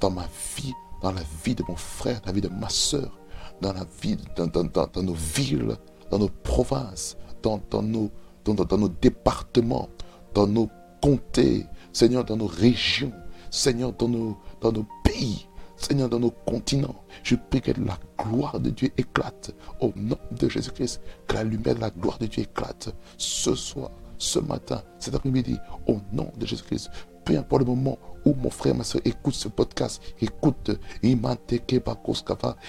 dans 0.00 0.10
ma 0.10 0.26
vie, 0.56 0.72
dans 1.02 1.12
la 1.12 1.22
vie 1.44 1.54
de 1.54 1.64
mon 1.66 1.76
frère, 1.76 2.20
dans 2.20 2.28
la 2.28 2.32
vie 2.32 2.40
de 2.40 2.48
ma 2.48 2.68
soeur, 2.68 3.18
dans 3.60 3.72
la 3.72 3.84
vie, 4.00 4.16
dans, 4.36 5.02
nos 5.02 5.14
villes, 5.14 5.76
dans 6.10 6.18
nos 6.18 6.28
provinces, 6.28 7.16
dans, 7.42 7.60
nos, 7.82 8.88
départements, 9.00 9.88
dans 10.34 10.46
nos 10.46 10.68
comtés, 11.00 11.66
Seigneur, 11.92 12.24
dans 12.24 12.36
nos 12.36 12.46
régions, 12.46 13.12
Seigneur, 13.50 13.92
dans 13.92 14.08
nos, 14.08 14.36
dans 14.60 14.72
nos 14.72 14.86
pays, 15.04 15.46
Seigneur, 15.76 16.08
dans 16.08 16.20
nos 16.20 16.30
continents. 16.30 16.94
Je 17.22 17.36
prie 17.36 17.60
que 17.60 17.72
la 17.80 17.98
gloire 18.18 18.60
de 18.60 18.70
Dieu 18.70 18.90
éclate 18.96 19.52
au 19.80 19.92
nom 19.96 20.18
de 20.38 20.48
Jésus-Christ, 20.48 21.00
que 21.26 21.34
la 21.34 21.44
lumière 21.44 21.74
de 21.74 21.80
la 21.80 21.90
gloire 21.90 22.18
de 22.18 22.26
Dieu 22.26 22.42
éclate 22.42 22.94
ce 23.16 23.54
soir, 23.54 23.90
ce 24.18 24.38
matin, 24.38 24.82
cet 24.98 25.14
après-midi, 25.14 25.56
au 25.86 25.98
nom 26.12 26.30
de 26.36 26.46
Jésus-Christ. 26.46 26.90
Peu 27.24 27.36
importe 27.38 27.62
le 27.62 27.66
moment 27.66 27.98
où 28.24 28.34
mon 28.34 28.50
frère, 28.50 28.74
ma 28.74 28.84
soeur 28.84 29.02
écoute 29.04 29.34
ce 29.34 29.48
podcast, 29.48 30.02
écoute 30.20 30.70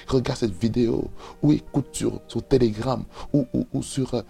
regarde 0.08 0.38
cette 0.38 0.52
vidéo, 0.52 1.10
ou 1.42 1.52
écoute 1.52 1.88
sur, 1.92 2.22
sur 2.28 2.48
Telegram, 2.48 3.04
ou, 3.34 3.46
ou, 3.54 3.66
ou 3.74 3.84
sur 3.84 4.14
euh, 4.14 4.22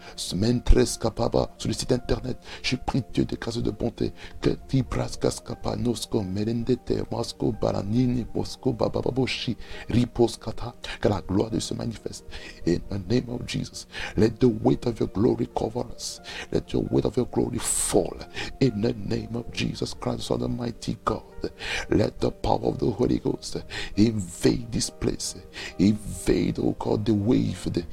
Capaba, 0.99 1.49
sur 1.57 1.67
le 1.67 1.73
site 1.73 1.91
internet. 1.91 2.37
Je 2.61 2.75
prie 2.75 3.03
Dieu 3.13 3.25
de 3.25 3.35
grâce 3.35 3.57
de 3.57 3.71
bonté 3.71 4.13
que 4.41 4.51
Tibraskapa, 4.67 5.75
Nosko, 5.75 6.21
Merendete, 6.21 7.03
Mosco, 7.11 7.53
Balanini, 7.59 8.25
Mosco, 8.33 8.73
Bababoshi, 8.73 9.57
Riposkata, 9.89 10.75
que 10.99 11.07
la 11.07 11.21
gloire 11.21 11.49
de 11.49 11.59
se 11.59 11.73
manifeste. 11.73 12.25
In 12.65 12.79
the 12.89 12.99
name 13.09 13.29
of 13.29 13.45
Jesus, 13.47 13.87
let 14.17 14.39
the 14.39 14.49
weight 14.63 14.85
of 14.85 14.99
your 14.99 15.09
glory 15.09 15.47
cover 15.55 15.85
us. 15.95 16.21
Let 16.51 16.71
your 16.73 16.83
weight 16.91 17.05
of 17.05 17.17
your 17.17 17.27
glory 17.27 17.59
fall. 17.59 18.17
In 18.59 18.81
the 18.81 18.93
name 18.93 19.35
of 19.35 19.51
Jesus 19.51 19.93
Christ, 19.93 20.31
Almighty 20.31 20.97
God. 21.03 21.10
God. 21.11 21.51
Let 21.89 22.19
the 22.19 22.31
power 22.31 22.59
of 22.63 22.77
the 22.77 22.89
Holy 22.89 23.19
Ghost 23.19 23.57
invade 23.97 24.71
this 24.71 24.89
place. 24.89 25.35
Invade, 25.79 26.59
oh 26.59 26.75
God, 26.79 27.05
the 27.05 27.13
wave, 27.13 27.67
the. 27.73 27.83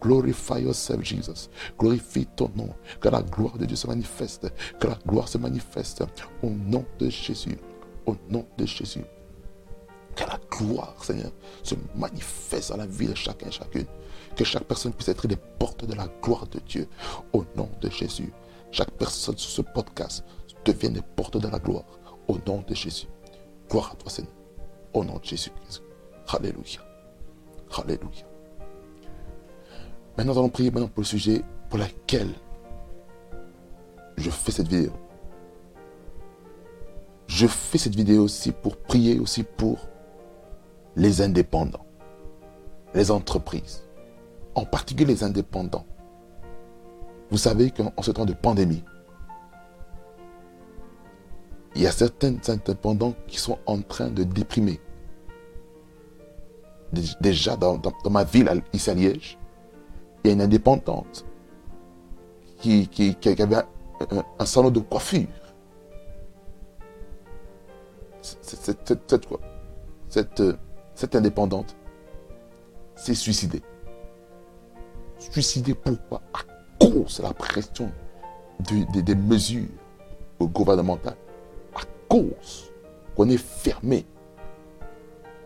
Glorify 0.00 0.58
yourself, 0.58 1.02
Jesus. 1.02 1.48
Glorifie 1.78 2.26
ton 2.36 2.50
nom. 2.54 2.74
Que 3.00 3.08
la 3.08 3.22
gloire 3.22 3.58
de 3.58 3.66
Dieu 3.66 3.76
se 3.76 3.86
manifeste. 3.86 4.52
Que 4.80 4.88
la 4.88 4.98
gloire 5.06 5.28
se 5.28 5.38
manifeste. 5.38 6.04
Au 6.42 6.50
nom 6.50 6.84
de 6.98 7.08
Jésus. 7.08 7.58
Au 8.06 8.16
nom 8.28 8.44
de 8.56 8.66
Jésus. 8.66 9.04
Que 10.18 10.24
la 10.24 10.40
gloire, 10.50 10.96
Seigneur, 11.04 11.30
se 11.62 11.76
manifeste 11.94 12.70
dans 12.70 12.78
la 12.78 12.86
vie 12.86 13.06
de 13.06 13.14
chacun 13.14 13.46
et 13.46 13.52
chacune. 13.52 13.86
Que 14.34 14.42
chaque 14.42 14.64
personne 14.64 14.92
puisse 14.92 15.08
être 15.08 15.28
des 15.28 15.36
portes 15.36 15.84
de 15.84 15.94
la 15.94 16.08
gloire 16.20 16.48
de 16.48 16.58
Dieu. 16.58 16.88
Au 17.32 17.44
nom 17.54 17.70
de 17.80 17.88
Jésus. 17.88 18.32
Chaque 18.72 18.90
personne 18.90 19.38
sur 19.38 19.48
ce 19.48 19.62
podcast 19.62 20.24
devienne 20.64 20.94
des 20.94 21.02
portes 21.02 21.36
de 21.36 21.46
la 21.46 21.60
gloire. 21.60 21.84
Au 22.26 22.36
nom 22.48 22.64
de 22.66 22.74
Jésus. 22.74 23.06
Gloire 23.70 23.92
à 23.92 23.94
toi, 23.94 24.10
Seigneur. 24.10 24.32
Au 24.92 25.04
nom 25.04 25.18
de 25.18 25.24
Jésus-Christ. 25.24 25.84
Alléluia. 26.26 26.80
Alléluia. 27.76 28.26
Maintenant, 30.16 30.32
nous 30.32 30.38
allons 30.40 30.48
prier 30.48 30.72
maintenant 30.72 30.88
pour 30.88 31.02
le 31.02 31.06
sujet 31.06 31.44
pour 31.70 31.78
lequel 31.78 32.28
je 34.16 34.30
fais 34.30 34.50
cette 34.50 34.66
vidéo. 34.66 34.92
Je 37.28 37.46
fais 37.46 37.78
cette 37.78 37.94
vidéo 37.94 38.24
aussi 38.24 38.50
pour 38.50 38.76
prier 38.76 39.20
aussi 39.20 39.44
pour 39.44 39.78
les 40.98 41.22
indépendants, 41.22 41.86
les 42.92 43.10
entreprises, 43.10 43.84
en 44.54 44.64
particulier 44.64 45.14
les 45.14 45.24
indépendants. 45.24 45.86
Vous 47.30 47.38
savez 47.38 47.70
qu'en 47.70 47.92
ce 48.02 48.10
temps 48.10 48.26
de 48.26 48.34
pandémie, 48.34 48.84
Il 51.74 51.82
y 51.82 51.86
a 51.86 51.92
certains 51.92 52.34
indépendants 52.48 53.14
qui 53.28 53.38
sont 53.38 53.58
en 53.66 53.80
train 53.82 54.08
de 54.08 54.24
déprimer. 54.24 54.80
Déjà 57.20 57.54
dans, 57.56 57.80
ma 58.10 58.24
ville, 58.24 58.50
ici 58.72 58.90
à 58.90 58.94
Liège, 58.94 59.38
il 60.24 60.28
y 60.28 60.30
a 60.30 60.34
une 60.34 60.40
indépendante 60.40 61.24
qui, 62.56 62.88
avait 63.38 63.62
un, 64.40 64.44
salon 64.44 64.70
de 64.70 64.80
coiffure. 64.80 65.28
Cette, 68.22 68.88
cette, 69.06 69.28
cette 70.08 70.42
indépendante 71.14 71.76
s'est 72.96 73.14
suicidée. 73.14 73.62
Suicidée 75.18 75.74
pourquoi? 75.74 76.22
À 76.32 76.40
cause 76.84 77.18
de 77.18 77.22
la 77.22 77.32
pression 77.32 77.90
des 78.60 79.14
mesures 79.14 79.68
gouvernementales 80.40 81.16
cause 82.08 82.72
qu'on 83.14 83.28
est 83.28 83.36
fermé, 83.36 84.06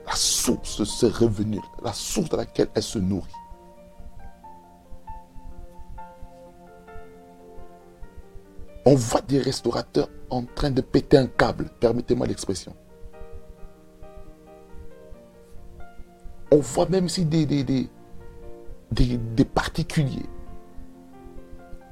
la 0.06 0.14
source 0.14 0.80
de 0.80 0.84
ses 0.84 1.08
revenus, 1.08 1.60
la 1.82 1.92
source 1.92 2.30
de 2.30 2.36
laquelle 2.36 2.68
elle 2.74 2.82
se 2.82 2.98
nourrit. 2.98 3.30
On 8.84 8.94
voit 8.94 9.20
des 9.20 9.38
restaurateurs 9.38 10.08
en 10.28 10.44
train 10.44 10.70
de 10.70 10.80
péter 10.80 11.16
un 11.16 11.26
câble, 11.26 11.70
permettez-moi 11.80 12.26
l'expression. 12.26 12.74
On 16.52 16.58
voit 16.58 16.86
même 16.86 17.08
si 17.08 17.24
des, 17.24 17.46
des, 17.46 17.64
des, 17.64 17.88
des, 18.90 19.44
particuliers 19.46 20.26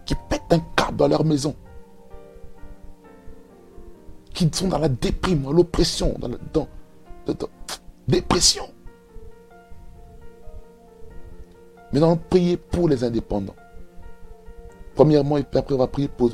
qui 0.05 0.14
pètent 0.29 0.43
un 0.50 0.61
câble 0.76 0.99
dans 0.99 1.09
leur 1.09 1.25
maison 1.25 1.57
qui 4.35 4.50
sont 4.52 4.69
dans 4.69 4.79
la 4.79 4.90
déprime, 4.90 5.45
dans 5.45 5.52
l'oppression, 5.52 6.14
dans, 6.19 6.29
la, 6.29 6.37
dans, 6.52 6.69
dépression. 8.07 8.64
Mais 11.93 11.99
allons 11.99 12.19
prier 12.19 12.59
pour 12.59 12.87
les 12.87 13.02
indépendants. 13.02 13.57
Premièrement, 14.95 15.38
et 15.38 15.43
puis 15.43 15.59
après, 15.59 15.75
on 15.75 15.79
va 15.79 15.87
prier 15.87 16.09
pour 16.09 16.33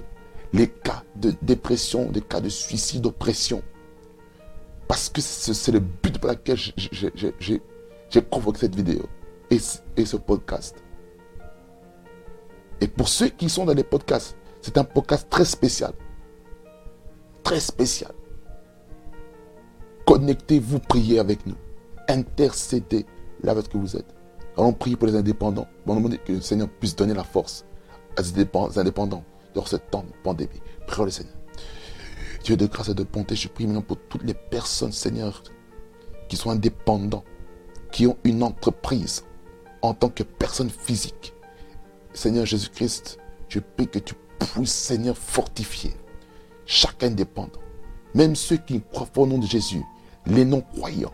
les 0.52 0.68
cas 0.68 1.04
de 1.14 1.32
dépression, 1.42 2.10
les 2.12 2.22
cas 2.22 2.40
de 2.40 2.48
suicide, 2.48 3.02
d'oppression. 3.02 3.62
Parce 4.88 5.08
que 5.10 5.20
c'est 5.20 5.70
le 5.72 5.78
but 5.78 6.18
pour 6.18 6.30
lequel 6.30 6.56
j'ai 6.56 7.62
convoqué 8.20 8.60
cette 8.60 8.74
vidéo 8.74 9.02
et, 9.50 9.58
ce 9.58 10.16
podcast. 10.16 10.82
Et 12.80 12.88
pour 12.88 13.08
ceux 13.08 13.28
qui 13.28 13.48
sont 13.48 13.64
dans 13.64 13.74
les 13.74 13.84
podcasts, 13.84 14.36
c'est 14.60 14.76
un 14.78 14.84
podcast 14.84 15.28
très 15.30 15.44
spécial 15.44 15.92
très 17.46 17.60
spécial. 17.60 18.10
Connectez-vous, 20.04 20.80
priez 20.80 21.20
avec 21.20 21.46
nous. 21.46 21.54
Intercédez 22.08 23.06
là 23.40 23.54
où 23.54 23.62
que 23.62 23.78
vous 23.78 23.96
êtes. 23.96 24.16
Allons 24.56 24.72
prier 24.72 24.96
pour 24.96 25.06
les 25.06 25.14
indépendants. 25.14 25.68
Bon, 25.86 25.94
demander 25.94 26.18
que 26.18 26.32
le 26.32 26.40
Seigneur 26.40 26.68
puisse 26.68 26.96
donner 26.96 27.14
la 27.14 27.22
force 27.22 27.64
à 28.16 28.24
ces 28.24 28.34
indépendants 28.80 29.22
dans 29.54 29.64
ce 29.64 29.76
temps 29.76 30.02
de 30.02 30.12
pandémie. 30.24 30.60
Prions 30.88 31.04
le 31.04 31.10
Seigneur. 31.12 31.34
Dieu 32.42 32.56
de 32.56 32.66
grâce 32.66 32.88
et 32.88 32.94
de 32.94 33.04
bonté, 33.04 33.36
je 33.36 33.46
prie 33.46 33.66
maintenant 33.66 33.82
pour 33.82 33.98
toutes 34.08 34.24
les 34.24 34.34
personnes, 34.34 34.90
Seigneur, 34.90 35.44
qui 36.28 36.36
sont 36.36 36.50
indépendants, 36.50 37.22
qui 37.92 38.06
ont 38.06 38.16
une 38.24 38.42
entreprise 38.42 39.24
en 39.82 39.94
tant 39.94 40.08
que 40.08 40.22
personne 40.22 40.70
physique. 40.70 41.34
Seigneur 42.12 42.46
Jésus-Christ, 42.46 43.18
je 43.48 43.60
prie 43.60 43.88
que 43.88 43.98
tu 43.98 44.14
puisses, 44.38 44.72
Seigneur, 44.72 45.16
fortifier 45.16 45.94
chaque 46.64 47.04
indépendant, 47.04 47.60
même 48.14 48.34
ceux 48.34 48.56
qui 48.56 48.82
croient 48.92 49.08
au 49.16 49.26
nom 49.26 49.38
de 49.38 49.46
Jésus, 49.46 49.82
les 50.26 50.44
non-croyants, 50.44 51.12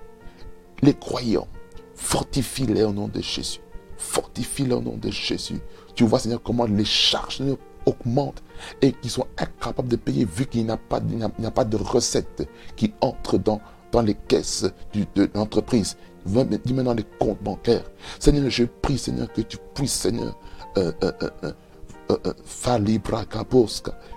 les 0.81 0.95
croyants, 0.95 1.49
fortifie-les 1.95 2.85
au 2.85 2.93
nom 2.93 3.09
de 3.09 3.21
Jésus. 3.21 3.61
Fortifie-les 3.97 4.75
au 4.75 4.81
nom 4.81 4.97
de 4.97 5.11
Jésus. 5.11 5.61
Tu 5.95 6.05
vois, 6.05 6.19
Seigneur, 6.19 6.43
comment 6.43 6.65
les 6.65 6.85
charges 6.85 7.43
augmentent 7.87 8.43
et 8.81 8.93
qu'ils 8.93 9.11
sont 9.11 9.27
incapables 9.39 9.89
de 9.89 9.97
payer 9.97 10.25
vu 10.25 10.47
qu'il 10.47 10.65
n'y 10.65 10.71
a, 10.71 10.77
pas, 10.77 11.01
pas 11.55 11.65
de 11.65 11.77
recettes 11.77 12.49
qui 12.75 12.93
entrent 13.01 13.39
dans 13.39 13.61
les 14.03 14.15
caisses 14.15 14.67
de 14.95 15.31
l'entreprise, 15.35 15.97
dis 16.27 16.75
maintenant 16.75 16.95
les 16.95 17.07
comptes 17.19 17.43
bancaires. 17.43 17.85
Seigneur, 18.19 18.49
je 18.51 18.65
prie, 18.65 18.99
Seigneur, 18.99 19.33
que 19.33 19.43
tu 19.43 19.59
puisses, 19.75 19.93
Seigneur, 19.93 20.37
euh, 20.77 20.93
euh, 21.03 21.13
euh, 21.23 21.31
euh, 21.45 21.53
euh, 22.11 22.19
euh 22.27 22.33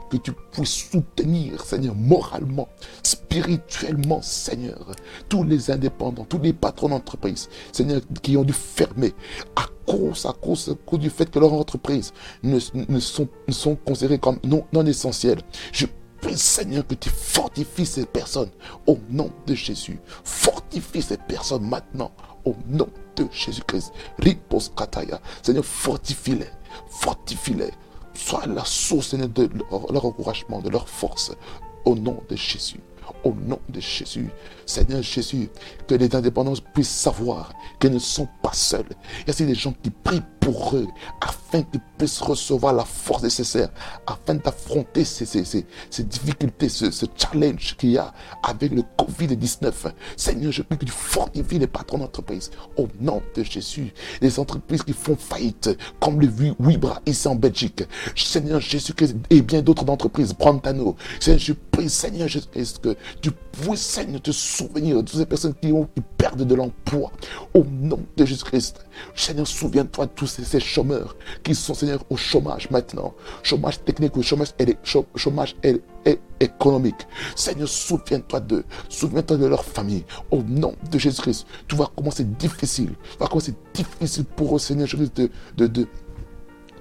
que 0.09 0.17
tu 0.17 0.31
puisses 0.51 0.89
soutenir, 0.91 1.61
Seigneur, 1.61 1.95
moralement, 1.95 2.67
spirituellement, 3.03 4.21
Seigneur, 4.21 4.91
tous 5.29 5.43
les 5.43 5.71
indépendants, 5.71 6.25
tous 6.25 6.39
les 6.39 6.53
patrons 6.53 6.89
d'entreprise, 6.89 7.49
Seigneur, 7.71 8.01
qui 8.21 8.37
ont 8.37 8.43
dû 8.43 8.53
fermer 8.53 9.13
à 9.55 9.65
cause, 9.85 10.25
à 10.25 10.33
cause, 10.33 10.69
à 10.69 10.89
cause 10.89 10.99
du 10.99 11.09
fait 11.09 11.29
que 11.29 11.39
leurs 11.39 11.53
entreprises 11.53 12.13
ne, 12.43 12.59
sont, 12.99 13.27
sont 13.49 13.75
considérées 13.75 14.19
comme 14.19 14.39
non, 14.43 14.65
non 14.73 14.85
essentielles. 14.85 15.41
Je 15.71 15.87
Seigneur, 16.33 16.85
que 16.87 16.95
tu 16.95 17.09
fortifies 17.09 17.85
ces 17.85 18.05
personnes 18.05 18.49
au 18.87 18.97
nom 19.09 19.31
de 19.45 19.53
Jésus. 19.53 19.99
Fortifie 20.23 21.01
ces 21.01 21.17
personnes 21.17 21.67
maintenant 21.67 22.11
au 22.45 22.55
nom 22.67 22.87
de 23.15 23.27
Jésus-Christ. 23.31 23.91
Ripos 24.19 24.71
Kataya. 24.75 25.19
Seigneur, 25.41 25.65
fortifie-les. 25.65 26.49
Fortifie-les 26.89 27.71
Sois 28.13 28.45
la 28.47 28.63
source 28.63 29.13
de 29.13 29.49
leur 29.91 30.05
encouragement, 30.05 30.61
de 30.61 30.69
leur 30.69 30.87
force. 30.87 31.33
Au 31.83 31.95
nom 31.95 32.21
de 32.29 32.35
Jésus. 32.35 32.79
Au 33.23 33.33
nom 33.33 33.59
de 33.69 33.79
Jésus. 33.79 34.29
Seigneur 34.65 35.01
Jésus, 35.03 35.49
que 35.87 35.95
les 35.95 36.15
indépendants 36.15 36.53
puissent 36.73 36.89
savoir 36.89 37.53
qu'ils 37.79 37.91
ne 37.91 37.99
sont 37.99 38.27
pas 38.41 38.53
seuls. 38.53 38.89
Il 39.21 39.33
y 39.33 39.43
a 39.43 39.45
des 39.45 39.55
gens 39.55 39.73
qui 39.83 39.89
prient 39.89 40.23
pour 40.45 40.75
eux 40.75 40.87
afin 41.21 41.63
qu'ils 41.63 41.81
puissent 41.97 42.21
recevoir 42.21 42.71
la 42.73 42.85
force 42.85 43.23
nécessaire, 43.23 43.69
afin 44.05 44.35
d'affronter 44.35 45.03
ces, 45.03 45.25
ces, 45.25 46.03
difficultés, 46.03 46.69
ce, 46.69 47.05
challenge 47.17 47.75
qu'il 47.77 47.91
y 47.91 47.97
a 47.97 48.13
avec 48.43 48.71
le 48.71 48.83
Covid-19. 48.97 49.71
Seigneur, 50.15 50.51
je 50.51 50.61
prie 50.61 50.77
que 50.77 50.85
tu 50.85 50.91
fortifies 50.91 51.57
les 51.57 51.67
patrons 51.67 51.97
d'entreprise 51.97 52.51
au 52.77 52.87
nom 52.99 53.23
de 53.35 53.43
Jésus. 53.43 53.91
Les 54.21 54.39
entreprises 54.39 54.83
qui 54.83 54.93
font 54.93 55.15
faillite, 55.15 55.75
comme 55.99 56.21
le 56.21 56.29
Wibra 56.59 57.01
ici 57.07 57.27
en 57.27 57.35
Belgique. 57.35 57.83
Seigneur 58.15 58.59
Jésus-Christ 58.59 59.15
et 59.31 59.41
bien 59.41 59.63
d'autres 59.63 59.89
entreprises, 59.89 60.33
Brantano. 60.33 60.95
Seigneur, 61.19 61.39
je 61.39 61.53
prie, 61.53 61.89
Seigneur 61.89 62.27
Jésus-Christ, 62.27 62.79
que 62.79 62.95
tu 63.19 63.31
puisses, 63.31 63.81
Seigneur, 63.81 64.21
te 64.21 64.31
souvenir 64.31 64.97
de 64.97 65.01
toutes 65.01 65.19
ces 65.19 65.25
personnes 65.25 65.55
qui, 65.59 65.71
ont, 65.71 65.87
qui 65.95 66.01
perdent 66.17 66.43
de 66.43 66.55
l'emploi 66.55 67.11
au 67.55 67.63
nom 67.63 67.99
de 68.15 68.25
Jésus-Christ. 68.25 68.85
Seigneur, 69.15 69.47
souviens-toi 69.47 70.05
de 70.05 70.11
tous 70.11 70.34
ces, 70.43 70.59
chômeurs 70.59 71.15
qui 71.43 71.55
sont, 71.55 71.73
Seigneur, 71.73 72.03
au 72.09 72.17
chômage 72.17 72.69
maintenant. 72.69 73.13
Chômage 73.43 73.83
technique 73.83 74.15
ou 74.17 74.23
chômage, 74.23 74.49
chômage 75.15 75.55
économique. 76.39 77.07
Seigneur, 77.35 77.67
souviens-toi 77.67 78.39
d'eux. 78.39 78.65
Souviens-toi 78.89 79.37
de 79.37 79.45
leur 79.45 79.63
famille. 79.63 80.03
Au 80.31 80.41
nom 80.43 80.75
de 80.91 80.99
Jésus-Christ. 80.99 81.47
Tu 81.67 81.75
vois 81.75 81.91
comment 81.95 82.11
c'est 82.11 82.37
difficile. 82.37 82.93
Tu 83.11 83.17
vois 83.17 83.27
comment 83.27 83.41
c'est 83.41 83.55
difficile 83.73 84.25
pour 84.25 84.55
eux, 84.55 84.59
Seigneur 84.59 84.87
Jésus, 84.87 85.09
de, 85.15 85.29
de, 85.57 85.67
de 85.67 85.87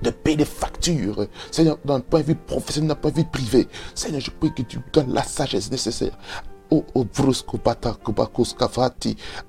de 0.03 0.11
payer 0.11 0.37
des 0.37 0.45
factures. 0.45 1.27
Seigneur, 1.51 1.79
d'un 1.85 2.01
point 2.01 2.21
de 2.21 2.27
vue 2.27 2.35
professionnel, 2.35 2.89
d'un 2.89 2.95
point 2.95 3.11
de 3.11 3.17
vue 3.17 3.25
privé. 3.25 3.67
Seigneur, 3.95 4.21
je 4.21 4.31
prie 4.31 4.53
que 4.53 4.63
tu 4.63 4.79
donnes 4.93 5.13
la 5.13 5.23
sagesse 5.23 5.71
nécessaire 5.71 6.19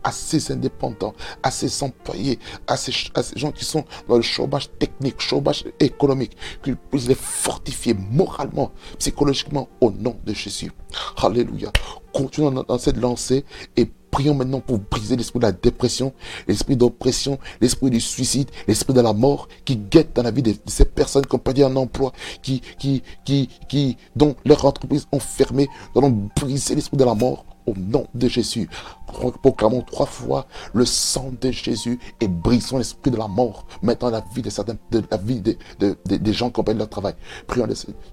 à 0.04 0.12
ces 0.12 0.52
indépendants, 0.52 1.14
à 1.44 1.52
ces 1.52 1.84
employés, 1.84 2.40
à 2.68 2.78
ces, 2.78 2.92
gens 3.36 3.52
qui 3.52 3.66
sont 3.66 3.84
dans 4.08 4.18
le 4.18 4.22
chômage 4.22 4.70
technique, 4.80 5.20
chômage 5.20 5.66
économique, 5.80 6.38
qu'ils 6.64 6.76
puissent 6.76 7.08
les 7.08 7.16
fortifier 7.16 7.94
moralement, 7.94 8.72
psychologiquement 9.00 9.68
au 9.82 9.92
nom 9.92 10.18
de 10.26 10.34
Jésus. 10.34 10.72
Alléluia. 11.18 11.72
Continuons 12.14 12.64
dans 12.68 12.78
cette 12.78 12.98
lancée 12.98 13.44
et 13.76 13.90
prions 14.16 14.34
maintenant 14.34 14.62
pour 14.62 14.80
briser 14.80 15.18
l'esprit 15.18 15.40
de 15.40 15.46
la 15.46 15.52
dépression, 15.52 16.14
l'esprit 16.48 16.78
d'oppression, 16.78 17.38
l'esprit 17.60 17.90
du 17.90 18.00
suicide, 18.00 18.50
l'esprit 18.66 18.94
de 18.94 19.02
la 19.02 19.12
mort 19.12 19.50
qui 19.66 19.76
guette 19.76 20.16
dans 20.16 20.24
la 20.24 20.32
vie 20.32 20.42
de, 20.42 20.56
ces 20.68 20.86
personnes 20.86 21.26
qui 21.26 21.36
ont 21.36 21.40
perdu 21.40 21.66
un 21.66 21.76
emploi, 21.76 22.14
qui, 22.42 22.62
qui, 22.80 23.98
dont 24.16 24.38
leurs 24.46 24.64
entreprises 24.64 25.06
ont 25.12 25.20
fermé. 25.20 25.68
Nous 25.94 26.02
allons 26.02 26.30
briser 26.34 26.76
l'esprit 26.76 26.96
de 26.96 27.04
la 27.04 27.14
mort 27.14 27.44
au 27.66 27.74
nom 27.76 28.08
de 28.14 28.30
Jésus. 28.30 28.70
Proclamons 29.42 29.82
trois 29.82 30.06
fois 30.06 30.48
le 30.74 30.86
sang 30.86 31.32
de 31.40 31.52
Jésus 31.52 32.00
et 32.20 32.28
brisons 32.28 32.78
l'esprit 32.78 33.12
de 33.12 33.18
la 33.18 33.28
mort 33.28 33.66
maintenant 33.82 34.10
la 34.10 34.24
vie 34.34 34.42
de 34.42 34.50
certains, 34.50 34.76
des 34.92 35.02
de, 35.80 35.98
de, 36.06 36.32
gens 36.32 36.50
qui 36.50 36.60
ont 36.60 36.64
perdu 36.64 36.80
leur 36.80 36.90
travail. 36.90 37.14
Prions 37.48 37.68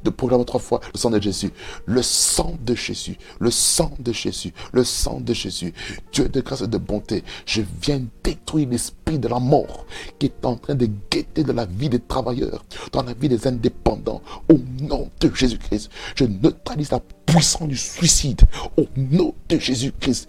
de 0.04 0.10
proclamer 0.10 0.44
trois 0.44 0.60
fois 0.60 0.80
le 0.92 0.98
sang 0.98 1.10
de 1.10 1.20
Jésus. 1.20 1.50
Le 1.86 2.02
sang 2.02 2.54
de 2.64 2.74
Jésus. 2.74 3.18
Le 3.40 3.50
sang 3.50 3.92
de 3.98 4.12
Jésus. 4.12 4.52
Le 4.72 4.84
sang 4.84 5.20
de 5.20 5.32
Jésus. 5.32 5.72
Dieu 6.12 6.28
de 6.28 6.40
grâce 6.40 6.62
et 6.62 6.66
de 6.66 6.78
bonté. 6.78 7.24
Je 7.46 7.62
viens 7.80 8.02
détruire 8.22 8.68
l'esprit 8.68 9.18
de 9.18 9.28
la 9.28 9.38
mort 9.38 9.86
qui 10.18 10.26
est 10.26 10.46
en 10.46 10.56
train 10.56 10.74
de 10.74 10.88
guetter 11.10 11.44
de 11.44 11.52
la 11.52 11.66
vie 11.66 11.88
des 11.88 12.00
travailleurs, 12.00 12.64
dans 12.92 13.02
la 13.02 13.14
vie 13.14 13.28
des 13.28 13.46
indépendants. 13.46 14.22
Au 14.48 14.58
nom 14.80 15.10
de 15.20 15.30
Jésus-Christ, 15.34 15.90
je 16.14 16.24
neutralise 16.24 16.90
la 16.90 17.00
puissant 17.26 17.66
du 17.66 17.76
suicide, 17.76 18.42
au 18.76 18.86
nom 18.96 19.34
de 19.48 19.58
Jésus-Christ, 19.58 20.28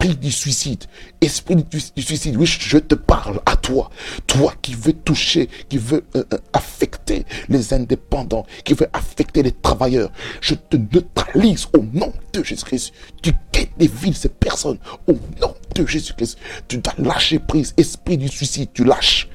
du 0.00 0.30
suicide, 0.30 0.84
esprit 1.20 1.56
du, 1.56 1.80
suicide, 1.80 2.36
oui, 2.36 2.46
je 2.46 2.78
te 2.78 2.94
parle 2.94 3.40
à 3.46 3.56
toi, 3.56 3.90
toi 4.26 4.52
qui 4.60 4.74
veux 4.74 4.92
toucher, 4.92 5.48
qui 5.68 5.78
veux 5.78 6.04
euh, 6.16 6.24
euh, 6.32 6.38
affecter 6.52 7.24
les 7.48 7.72
indépendants, 7.72 8.44
qui 8.64 8.74
veut 8.74 8.88
affecter 8.92 9.42
les 9.42 9.52
travailleurs, 9.52 10.10
je 10.40 10.54
te 10.54 10.76
neutralise 10.76 11.68
au 11.76 11.84
nom 11.92 12.12
de 12.32 12.42
Jésus-Christ. 12.42 12.92
Tu 13.22 13.32
quittes 13.52 13.70
les 13.78 13.86
villes, 13.86 14.16
ces 14.16 14.28
personnes, 14.28 14.78
au 15.06 15.12
nom 15.40 15.54
de 15.74 15.86
Jésus-Christ. 15.86 16.38
Tu 16.68 16.78
dois 16.78 16.94
lâcher 16.98 17.38
prise, 17.38 17.74
esprit 17.76 18.18
du 18.18 18.28
suicide, 18.28 18.70
tu 18.74 18.84
lâches. 18.84 19.28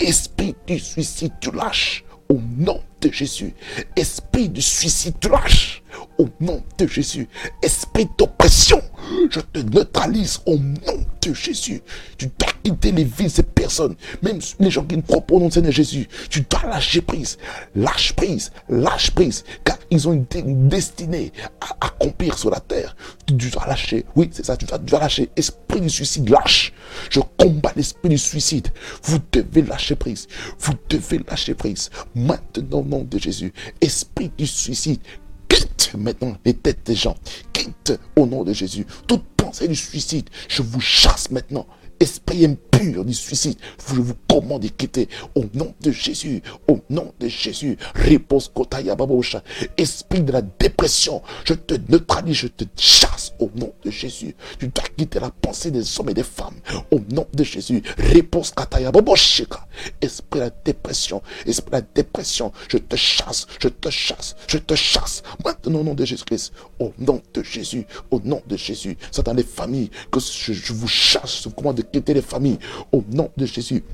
Esprit 0.00 0.54
du 0.66 0.78
suicide, 0.78 1.32
tu 1.40 1.50
lâches 1.52 2.04
au 2.28 2.40
nom 2.58 2.80
de 3.00 3.12
Jésus. 3.12 3.54
Esprit 3.96 4.48
de 4.48 4.60
suicide, 4.60 5.14
tu 5.20 5.28
lâches 5.28 5.82
au 6.18 6.28
nom 6.40 6.62
de 6.78 6.86
Jésus. 6.86 7.28
Esprit 7.62 8.08
d'oppression, 8.18 8.82
je 9.30 9.40
te 9.40 9.60
neutralise 9.60 10.40
au 10.46 10.56
nom 10.56 11.04
de 11.22 11.32
Jésus. 11.32 11.80
Tu 12.16 12.26
dois 12.38 12.52
quitter 12.62 12.92
les 12.92 13.04
de 13.04 13.28
ces 13.28 13.42
personnes, 13.42 13.94
même 14.22 14.40
les 14.58 14.70
gens 14.70 14.84
qui 14.84 14.96
ne 14.96 15.02
croient 15.02 15.20
pas 15.20 15.34
au 15.34 15.48
de 15.48 15.70
Jésus. 15.70 16.08
Tu 16.28 16.42
dois 16.42 16.68
lâcher 16.68 17.00
prise, 17.00 17.38
lâche 17.74 18.12
prise, 18.14 18.50
lâche 18.68 19.10
prise, 19.12 19.44
car 19.64 19.78
ils 19.90 20.08
ont 20.08 20.12
une, 20.12 20.68
destinée 20.68 21.32
à 21.60 21.86
accomplir 21.86 22.36
sur 22.36 22.50
la 22.50 22.60
terre. 22.60 22.96
Tu 23.26 23.34
dois 23.34 23.66
lâcher, 23.66 24.04
oui, 24.16 24.28
c'est 24.32 24.44
ça, 24.44 24.56
tu 24.56 24.66
dois, 24.66 24.98
lâcher. 24.98 25.30
Esprit 25.36 25.80
du 25.80 25.90
suicide, 25.90 26.28
lâche. 26.28 26.72
Je 27.10 27.20
combats 27.36 27.72
l'esprit 27.76 28.08
du 28.08 28.18
suicide. 28.18 28.68
Vous 29.04 29.18
devez 29.32 29.62
lâcher 29.62 29.94
prise. 29.94 30.26
Vous 30.58 30.74
devez 30.88 31.20
lâcher 31.28 31.54
prise. 31.54 31.90
Maintenant, 32.14 32.82
nom 32.88 33.04
de 33.04 33.18
Jésus. 33.18 33.52
Esprit 33.80 34.30
du 34.36 34.46
suicide, 34.46 35.00
quitte 35.48 35.92
maintenant 35.96 36.36
les 36.44 36.54
têtes 36.54 36.86
des 36.86 36.94
gens. 36.94 37.16
Quitte 37.52 37.98
au 38.16 38.26
nom 38.26 38.44
de 38.44 38.52
Jésus. 38.52 38.86
Toute 39.06 39.24
pensée 39.36 39.68
du 39.68 39.76
suicide, 39.76 40.28
je 40.48 40.62
vous 40.62 40.80
chasse 40.80 41.30
maintenant 41.30 41.66
esprit 42.00 42.44
impur 42.44 43.04
du 43.04 43.14
suicide, 43.14 43.58
je 43.88 44.00
vous 44.00 44.14
commande 44.28 44.62
de 44.62 44.68
quitter 44.68 45.08
au 45.34 45.44
nom 45.54 45.74
de 45.80 45.90
Jésus, 45.90 46.42
au 46.66 46.80
nom 46.90 47.12
de 47.18 47.28
Jésus. 47.28 47.76
Réponse 47.94 48.50
Kotaya 48.54 48.94
Babosha. 48.94 49.42
Esprit 49.76 50.22
de 50.22 50.32
la 50.32 50.42
dépression, 50.42 51.22
je 51.44 51.54
te 51.54 51.74
neutralise, 51.88 52.36
je 52.36 52.46
te 52.48 52.64
chasse 52.76 53.32
au 53.38 53.50
nom 53.54 53.72
de 53.84 53.90
Jésus. 53.90 54.34
Tu 54.58 54.68
dois 54.68 54.84
quitter 54.96 55.20
la 55.20 55.30
pensée 55.30 55.70
des 55.70 55.98
hommes 55.98 56.10
et 56.10 56.14
des 56.14 56.22
femmes 56.22 56.56
au 56.90 57.00
nom 57.10 57.26
de 57.32 57.44
Jésus. 57.44 57.82
Réponse 57.98 58.50
Kataya 58.50 58.92
Baboshika. 58.92 59.66
Esprit 60.00 60.40
de 60.40 60.44
la 60.44 60.50
dépression, 60.64 61.22
esprit 61.46 61.70
de 61.70 61.76
la 61.76 61.82
dépression, 61.82 62.52
je 62.68 62.78
te 62.78 62.96
chasse, 62.96 63.46
je 63.60 63.68
te 63.68 63.90
chasse, 63.90 64.34
je 64.48 64.58
te 64.58 64.74
chasse. 64.74 65.22
Maintenant 65.44 65.80
au 65.80 65.84
nom 65.84 65.94
de 65.94 66.04
Jésus-Christ, 66.04 66.52
au 66.78 66.92
nom 66.98 67.22
de 67.34 67.42
Jésus, 67.42 67.86
au 68.10 68.20
nom 68.24 68.42
de 68.46 68.56
Jésus. 68.56 68.96
C'est 69.12 69.24
dans 69.24 69.34
les 69.34 69.44
familles 69.44 69.90
que 70.10 70.20
je, 70.20 70.72
vous 70.72 70.88
chasse, 70.88 71.42
je 71.44 71.48
vous 71.48 71.72
de 71.72 71.82
les 71.92 72.22
familles 72.22 72.58
au 72.92 73.02
nom 73.10 73.30
de 73.36 73.46
Jésus. 73.46 73.84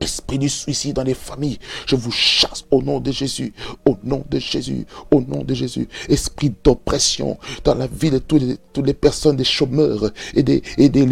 Esprit 0.00 0.38
du 0.38 0.48
suicide 0.48 0.96
dans 0.96 1.04
les 1.04 1.14
familles, 1.14 1.58
je 1.86 1.94
vous 1.94 2.10
chasse 2.10 2.64
au 2.72 2.82
nom 2.82 2.98
de 2.98 3.12
Jésus, 3.12 3.52
au 3.86 3.96
nom 4.02 4.24
de 4.28 4.40
Jésus, 4.40 4.84
au 5.12 5.20
nom 5.20 5.44
de 5.44 5.54
Jésus. 5.54 5.86
Esprit 6.08 6.52
d'oppression 6.64 7.38
dans 7.62 7.76
la 7.76 7.86
vie 7.86 8.10
de 8.10 8.18
toutes 8.18 8.42
les, 8.84 8.94
personnes, 8.94 9.36
des 9.36 9.44
chômeurs 9.44 10.10
et 10.34 10.42
des, 10.42 10.60
et 10.76 10.88
des 10.88 11.06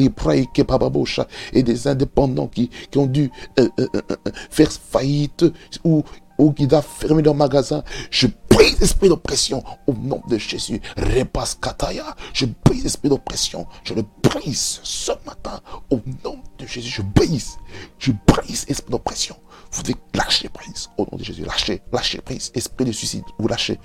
et 1.52 1.62
des 1.62 1.86
indépendants 1.86 2.48
qui, 2.48 2.68
qui 2.90 2.98
ont 2.98 3.06
dû 3.06 3.30
euh, 3.60 3.68
euh, 3.78 3.86
euh, 3.94 4.16
faire 4.50 4.72
faillite 4.72 5.44
ou, 5.84 6.02
ou 6.40 6.52
qui 6.52 6.66
doivent 6.66 6.86
fermer 6.86 7.22
leur 7.22 7.34
magasin. 7.34 7.84
Je 8.10 8.26
brise 8.48 8.80
l'esprit 8.80 9.08
d'oppression 9.08 9.62
au 9.86 9.92
nom 9.92 10.22
de 10.28 10.38
Jésus. 10.38 10.80
Repas 10.96 11.56
kataya. 11.60 12.16
Je 12.32 12.46
brise 12.64 12.82
l'esprit 12.82 13.08
d'oppression. 13.08 13.66
Je 13.84 13.94
le 13.94 14.04
brise 14.22 14.80
ce 14.82 15.12
matin 15.26 15.60
au 15.90 16.00
nom 16.24 16.38
de 16.58 16.66
Jésus. 16.66 16.88
Je 16.88 17.02
brise. 17.02 17.58
Je 17.98 18.12
brise 18.26 18.66
l'esprit 18.68 18.90
d'oppression. 18.90 19.36
Vous 19.72 19.82
devez 19.82 19.96
lâcher 20.14 20.48
prise 20.48 20.88
au 20.96 21.06
nom 21.10 21.18
de 21.18 21.24
Jésus. 21.24 21.42
Lâchez, 21.42 21.82
lâchez 21.92 22.18
prise. 22.18 22.50
Esprit 22.54 22.84
de 22.84 22.92
suicide, 22.92 23.22
vous 23.38 23.48
lâchez. 23.48 23.78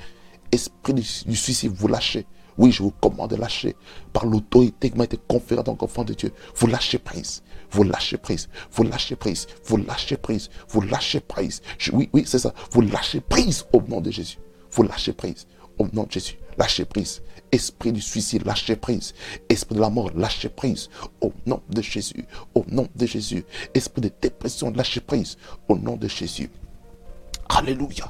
Esprit 0.51 0.93
du 0.93 1.03
suicide, 1.03 1.73
vous 1.75 1.87
lâchez. 1.87 2.25
Oui, 2.57 2.71
je 2.71 2.83
vous 2.83 2.91
commande 2.91 3.31
de 3.31 3.35
lâcher 3.35 3.75
par 4.13 4.25
l'autorité 4.25 4.89
qui 4.89 4.97
m'a 4.97 5.03
été 5.03 5.19
conférée 5.27 5.59
en 5.59 5.63
tant 5.63 5.75
qu'enfant 5.75 6.05
de 6.05 6.13
Dieu. 6.13 6.31
Vous 6.55 6.67
lâchez 6.67 6.99
prise. 6.99 7.43
Vous 7.75 7.83
lâchez 7.83 8.15
prise. 8.15 8.47
Vous 8.71 8.83
lâchez 8.83 9.17
prise. 9.17 9.47
Vous 9.65 9.75
lâchez 9.75 10.15
prise. 10.15 10.49
Vous 10.69 10.79
lâchez 10.79 11.19
prise. 11.19 11.61
oui, 11.91 12.09
oui, 12.13 12.23
c'est 12.25 12.39
ça. 12.39 12.53
Vous 12.71 12.79
lâchez 12.79 13.19
prise 13.19 13.65
au 13.73 13.81
nom 13.81 13.99
de 13.99 14.11
Jésus. 14.11 14.37
Vous 14.71 14.83
lâchez 14.83 15.11
prise. 15.11 15.45
Au 15.77 15.85
nom 15.91 16.03
de 16.03 16.11
Jésus, 16.13 16.37
lâchez 16.57 16.85
prise. 16.85 17.21
Esprit 17.51 17.91
du 17.91 17.99
suicide, 17.99 18.45
lâchez 18.45 18.77
prise. 18.77 19.13
Esprit 19.49 19.75
de 19.75 19.81
la 19.81 19.89
mort, 19.89 20.09
lâchez 20.15 20.47
prise. 20.47 20.89
Au 21.19 21.33
nom 21.45 21.61
de 21.69 21.81
Jésus. 21.81 22.23
Au 22.53 22.63
nom 22.69 22.87
de 22.95 23.05
Jésus. 23.05 23.43
Esprit 23.73 24.03
de 24.03 24.11
dépression, 24.21 24.71
lâchez 24.71 25.01
prise. 25.01 25.35
Au 25.67 25.77
nom 25.77 25.97
de 25.97 26.07
Jésus. 26.07 26.49
Alléluia. 27.49 28.09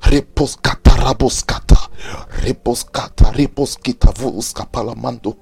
Raboskata. 0.00 1.90
Reposkata 2.42 3.30
reposkita 3.30 4.10
vuska 4.12 4.64
palamando 4.64 5.36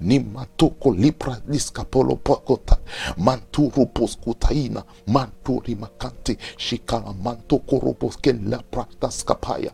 ni 0.00 0.18
matoko 0.18 0.92
lipra 0.94 1.40
diskapolo 1.48 2.16
pakota 2.16 2.76
manturu 3.16 3.86
poskutaina 3.86 4.82
manturi 5.06 5.74
makante 5.74 6.36
shikala 6.56 7.12
mantokoroposken 7.12 8.50
lapraktaskapaya 8.50 9.70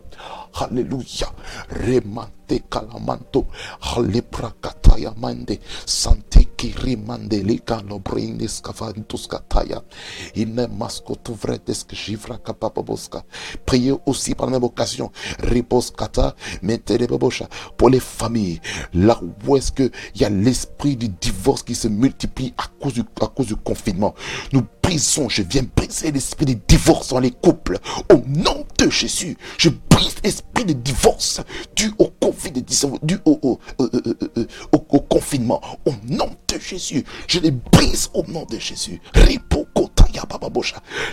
haleluya 0.51 1.27
reman 1.69 2.27
Remante 2.47 2.63
kalamanto. 2.69 3.45
Haliprakataya 3.81 5.13
mande. 5.17 5.59
Sante 5.85 6.47
kirimande 6.55 7.43
lika 7.43 7.81
no 7.81 7.99
brindis 7.99 8.61
kavantus 8.61 9.27
kataya. 9.27 9.81
Ine 10.35 10.67
maskotu 10.67 11.33
vredesk 11.33 11.93
jivra 11.93 12.37
kapapaboska. 12.37 13.23
Priez 13.65 13.95
aussi 14.05 14.35
par 14.35 14.47
la 14.47 14.53
même 14.53 14.63
occasion. 14.63 15.11
Riposkata. 15.39 16.35
Metelebobosha. 16.61 17.47
Pour 17.77 17.89
les 17.89 17.99
familles. 17.99 18.61
Là 18.93 19.19
où 19.45 19.55
est-ce 19.57 19.71
qu'il 19.71 19.91
y 20.15 20.23
a 20.23 20.29
l'esprit 20.29 20.95
du 20.95 21.09
divorce 21.09 21.63
qui 21.63 21.75
se 21.75 21.87
multiplie 21.87 22.53
à 22.57 22.67
cause 22.81 22.93
du, 22.93 23.03
à 23.21 23.27
cause 23.27 23.47
du 23.47 23.55
confinement. 23.55 24.13
Nous 24.53 24.63
brisons, 24.81 25.29
je 25.29 25.41
viens 25.41 25.63
briser 25.75 26.11
l'esprit 26.11 26.45
de 26.45 26.57
divorce 26.67 27.09
dans 27.09 27.19
les 27.19 27.31
couples. 27.31 27.79
Au 28.11 28.21
nom 28.27 28.65
de 28.77 28.89
Jésus, 28.89 29.37
je 29.57 29.69
brise 29.89 30.15
l'esprit 30.23 30.65
de 30.65 30.73
divorce 30.73 31.41
dû 31.75 31.91
au 31.97 32.07
Covid, 32.37 32.63
dû 33.03 33.17
au, 33.25 33.39
au, 33.41 33.59
euh, 33.81 33.89
euh, 33.93 34.13
euh, 34.37 34.47
au, 34.71 34.85
au, 34.89 34.99
confinement. 34.99 35.61
Au 35.85 35.91
nom 36.07 36.29
de 36.47 36.59
Jésus, 36.59 37.03
je 37.27 37.39
les 37.39 37.51
brise 37.51 38.09
au 38.13 38.23
nom 38.27 38.45
de 38.45 38.59
Jésus. 38.59 39.01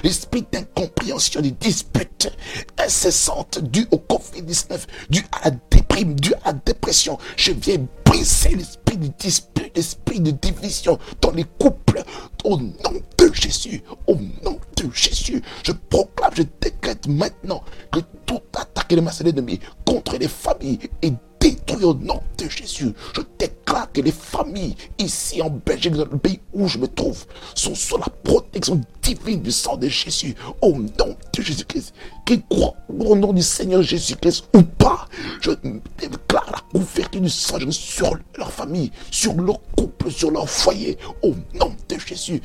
L'esprit 0.02 0.44
d'incompréhension, 0.50 1.40
de 1.40 1.50
disputes 1.50 2.32
incessantes 2.78 3.60
dû 3.62 3.86
au 3.90 3.96
Covid-19, 3.96 4.80
dû 5.10 5.24
à 5.32 5.50
la 5.50 5.56
déprime, 5.70 6.14
dû 6.14 6.32
à 6.44 6.52
la 6.52 6.52
dépression. 6.52 7.18
Je 7.36 7.52
viens 7.52 7.78
briser 8.04 8.54
l'esprit 8.54 8.96
de 8.96 9.08
dispute, 9.18 9.72
l'esprit 9.74 10.20
de 10.20 10.30
division 10.30 10.98
dans 11.20 11.32
les 11.32 11.44
couples. 11.58 12.02
Au 12.44 12.56
nom 12.58 13.00
de 13.18 13.32
Jésus, 13.32 13.82
au 14.06 14.14
nom 14.14 14.58
de 14.76 14.90
Jésus, 14.92 15.42
je 15.64 15.72
proclame, 15.72 16.32
je 16.36 16.42
décrète 16.60 17.08
maintenant 17.08 17.62
que 17.90 18.00
tout 18.26 18.40
attaque 18.54 18.90
de 18.90 19.00
ma 19.00 19.10
l'ennemi 19.22 19.60
contre 19.86 20.18
les 20.18 20.28
familles 20.28 20.78
est 21.02 21.14
détruit 21.44 21.84
au 21.84 21.94
nom 21.94 22.22
de 22.38 22.48
Jésus. 22.48 22.94
Je 23.14 23.20
déclare 23.38 23.92
que 23.92 24.00
les 24.00 24.12
familles 24.12 24.76
ici 24.98 25.42
en 25.42 25.50
Belgique, 25.50 25.92
dans 25.92 26.06
le 26.10 26.18
pays 26.18 26.40
où 26.54 26.66
je 26.68 26.78
me 26.78 26.88
trouve, 26.88 27.26
sont 27.54 27.74
sous 27.74 27.98
la 27.98 28.06
protection 28.22 28.80
divine 29.02 29.42
du 29.42 29.52
sang 29.52 29.76
de 29.76 29.88
Jésus. 29.88 30.34
Au 30.62 30.72
nom 30.72 31.16
de 31.36 31.42
Jésus-Christ. 31.42 31.94
Qu'ils 32.24 32.42
croient 32.46 32.74
au 32.88 33.14
nom 33.14 33.32
du 33.32 33.42
Seigneur 33.42 33.82
Jésus-Christ 33.82 34.44
ou 34.54 34.62
pas. 34.62 35.06
Je 35.42 35.50
déclare 35.98 36.50
la 36.50 36.60
couverture 36.72 37.20
du 37.20 37.28
sang 37.28 37.58
sur 37.70 38.16
leur 38.38 38.50
famille, 38.50 38.90
sur 39.10 39.34
leur 39.34 39.60
couple, 39.76 40.10
sur 40.10 40.30
leur 40.30 40.48
foyer. 40.48 40.96
Au 41.22 41.34
nom 41.54 41.74
de 41.88 41.98
Jésus. 41.98 42.40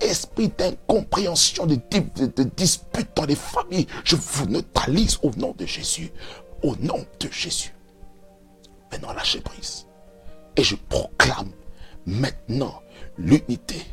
Esprit 0.00 0.48
d'incompréhension, 0.48 1.66
de, 1.66 1.74
de, 1.74 2.26
de 2.26 2.42
dispute 2.56 3.08
dans 3.14 3.24
les 3.24 3.34
familles, 3.34 3.86
je 4.04 4.16
vous 4.16 4.46
neutralise 4.46 5.18
au 5.22 5.30
nom 5.36 5.54
de 5.56 5.66
Jésus. 5.66 6.12
Au 6.62 6.74
nom 6.76 7.04
de 7.20 7.28
Jésus. 7.30 7.74
Maintenant, 8.90 9.12
lâchez 9.12 9.40
prise. 9.40 9.86
Et 10.56 10.64
je 10.64 10.74
proclame 10.74 11.52
maintenant 12.06 12.82
l'unité, 13.16 13.86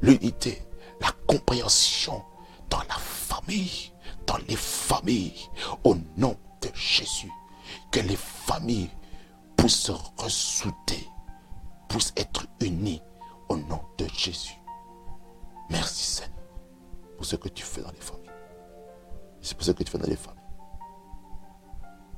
l'unité, 0.00 0.62
la 1.00 1.10
compréhension 1.26 2.22
dans 2.70 2.82
la 2.88 2.96
famille, 2.96 3.92
dans 4.26 4.38
les 4.48 4.56
familles, 4.56 5.48
au 5.84 5.96
nom 6.16 6.36
de 6.62 6.68
Jésus. 6.74 7.32
Que 7.90 8.00
les 8.00 8.16
familles 8.16 8.90
puissent 9.56 9.82
se 9.82 9.92
ressouder, 10.16 11.08
puissent 11.88 12.14
être 12.16 12.46
unies 12.60 13.02
au 13.48 13.56
nom 13.56 13.80
de 13.98 14.06
Jésus. 14.08 14.58
Merci 15.70 16.04
Seigneur 16.04 16.38
pour 17.16 17.26
ce 17.26 17.36
que 17.36 17.48
tu 17.48 17.64
fais 17.64 17.82
dans 17.82 17.90
les 17.90 18.00
familles. 18.00 18.30
C'est 19.40 19.56
pour 19.56 19.64
ce 19.64 19.72
que 19.72 19.82
tu 19.82 19.90
fais 19.90 19.98
dans 19.98 20.06
les 20.06 20.16
familles. 20.16 20.42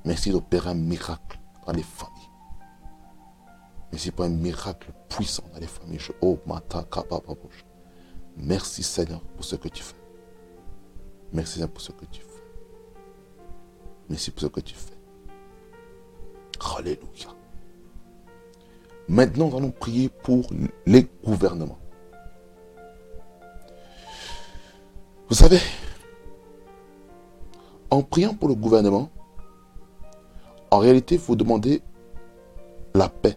Merci 0.05 0.31
d'opérer 0.31 0.71
un 0.71 0.75
miracle 0.75 1.39
dans 1.67 1.73
les 1.73 1.83
familles. 1.83 2.31
Merci 3.93 4.11
pour 4.11 4.25
un 4.25 4.29
miracle 4.29 4.93
puissant 5.09 5.45
dans 5.53 5.59
les 5.59 5.67
familles. 5.67 6.01
Oh, 6.21 6.39
mata, 6.47 6.87
Merci 8.37 8.83
Seigneur 8.83 9.21
pour 9.21 9.45
ce 9.45 9.57
que 9.57 9.69
tu 9.69 9.83
fais. 9.83 9.97
Merci 11.33 11.55
Seigneur 11.55 11.71
pour 11.71 11.83
ce 11.83 11.93
que 11.93 12.05
tu 12.07 12.21
fais. 12.21 12.27
Merci 14.09 14.31
pour 14.31 14.41
ce 14.43 14.47
que 14.47 14.61
tu 14.61 14.75
fais. 14.75 14.99
Alléluia. 16.77 17.40
Maintenant, 19.11 19.49
nous 19.51 19.57
allons 19.57 19.73
prier 19.73 20.09
pour 20.09 20.47
les 20.87 21.05
gouvernements. 21.25 21.81
Vous 25.29 25.35
savez, 25.35 25.59
en 27.91 28.05
priant 28.05 28.35
pour 28.35 28.49
le 28.49 28.55
gouvernement, 28.55 29.11
en 30.71 30.79
réalité, 30.79 31.17
il 31.17 31.21
faut 31.21 31.35
demander 31.35 31.83
la 32.95 33.09
paix. 33.09 33.37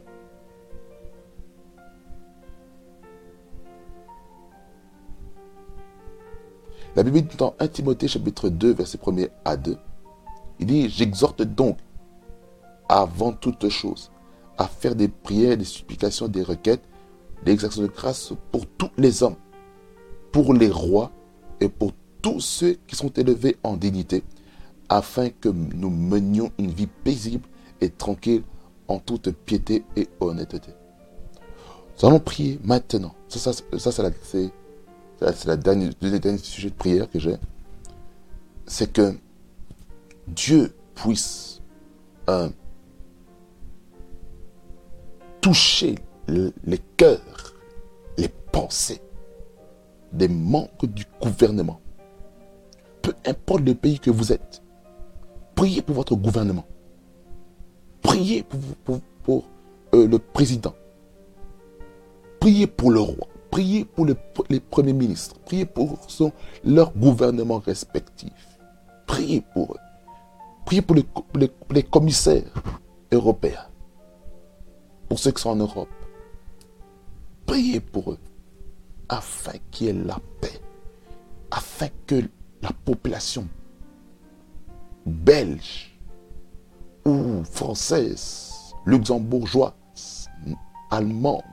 La 6.96 7.02
Bible 7.02 7.24
dit 7.24 7.36
dans 7.36 7.56
1 7.58 7.68
Timothée 7.70 8.08
chapitre 8.08 8.50
2, 8.50 8.74
verset 8.76 9.00
1 9.04 9.26
à 9.44 9.58
2, 9.58 9.76
il 10.60 10.68
dit, 10.68 10.88
j'exhorte 10.88 11.42
donc 11.42 11.80
avant 12.88 13.32
toute 13.34 13.70
chose 13.70 14.13
à 14.58 14.68
faire 14.68 14.96
des 14.96 15.08
prières, 15.08 15.58
des 15.58 15.66
supplications, 15.66 16.28
des 16.28 16.44
requêtes, 16.44 16.84
des 17.46 17.52
exactions 17.52 17.82
de 17.82 17.88
grâce 17.88 18.34
pour 18.52 18.66
tous 18.66 18.92
les 18.98 19.24
hommes, 19.24 19.36
pour 20.32 20.54
les 20.54 20.70
rois 20.70 21.12
et 21.60 21.70
pour 21.70 21.92
tous 22.22 22.40
ceux 22.40 22.78
qui 22.88 22.96
sont 22.96 23.12
élevés 23.14 23.58
en 23.64 23.76
dignité, 23.76 24.24
afin 24.90 25.30
que 25.30 25.50
nous 25.50 25.90
menions 25.90 26.52
une 26.58 26.72
vie 26.72 26.88
paisible 26.88 27.48
et 27.82 27.90
tranquille 27.90 28.44
en 28.88 29.00
toute 29.00 29.32
piété 29.32 29.84
et 29.96 30.08
honnêteté. 30.20 30.72
Nous 32.02 32.08
allons 32.08 32.20
prier 32.20 32.60
maintenant. 32.64 33.14
Ça, 33.28 33.54
ça, 33.54 33.92
c'est 33.92 35.46
la, 35.46 35.58
dernière, 35.58 35.92
le 36.02 36.20
dernier 36.20 36.38
sujet 36.38 36.70
de 36.70 36.76
prière 36.76 37.10
que 37.10 37.20
j'ai. 37.20 37.36
C'est 38.66 38.92
que 38.92 39.16
Dieu 40.28 40.74
puisse 40.96 41.62
euh, 42.30 42.50
toucher 45.44 45.96
les 46.30 46.78
cœurs, 46.96 47.54
les 48.18 48.30
pensées 48.30 49.02
des 50.14 50.30
membres 50.30 50.88
du 50.88 51.04
gouvernement. 51.22 51.82
Peu 53.02 53.14
importe 53.26 53.62
le 53.62 53.76
pays 53.76 54.00
que 54.00 54.10
vous 54.10 54.32
êtes, 54.32 54.64
priez 55.54 55.82
pour 55.82 55.96
votre 55.96 56.16
gouvernement. 56.16 56.66
Priez 58.02 58.44
pour, 59.26 59.44
euh, 59.94 60.08
le 60.08 60.18
président. 60.18 60.74
Priez 62.40 62.68
pour 62.68 62.92
le 62.92 63.02
roi. 63.02 63.28
Priez 63.52 63.84
pour 63.84 64.06
les 64.06 64.60
premiers 64.62 64.94
ministres. 64.94 65.36
Priez 65.46 65.66
pour 65.66 66.00
leur 66.64 66.94
gouvernement 66.94 67.60
respectif. 67.60 68.32
Priez 69.08 69.44
pour 69.54 69.74
eux. 69.74 69.80
Priez 70.66 70.82
pour 70.82 70.96
les 70.96 71.84
commissaires 71.84 72.54
européens 73.12 73.68
pour 75.14 75.20
ceux 75.20 75.32
qui 75.32 75.44
sont 75.44 75.52
en 75.52 75.58
Europe. 75.58 75.90
Priez 77.46 77.80
pour 77.80 78.14
eux 78.14 78.20
afin 79.10 79.52
qu'il 79.70 79.86
y 79.86 79.90
ait 79.92 79.94
la 79.94 80.18
paix, 80.42 80.60
afin 81.52 81.86
que 82.08 82.28
la 82.64 82.72
population 82.84 83.48
belge 85.06 85.96
ou 87.06 87.44
française, 87.44 88.74
luxembourgeoise, 88.88 90.30
allemande, 90.90 91.44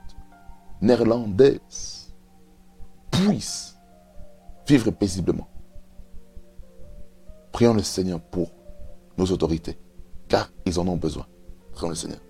néerlandaise 0.81 2.15
puisse 3.11 3.77
vivre 4.65 4.89
paisiblement. 4.89 5.47
Prions 7.51 7.75
le 7.75 7.83
Seigneur 7.83 8.21
pour 8.21 8.51
nos 9.19 9.27
autorités, 9.27 9.77
car 10.27 10.49
ils 10.65 10.79
en 10.79 10.87
ont 10.87 10.97
besoin. 10.97 11.27
Prions 11.73 11.89
le 11.89 11.95
Seigneur. 11.95 12.21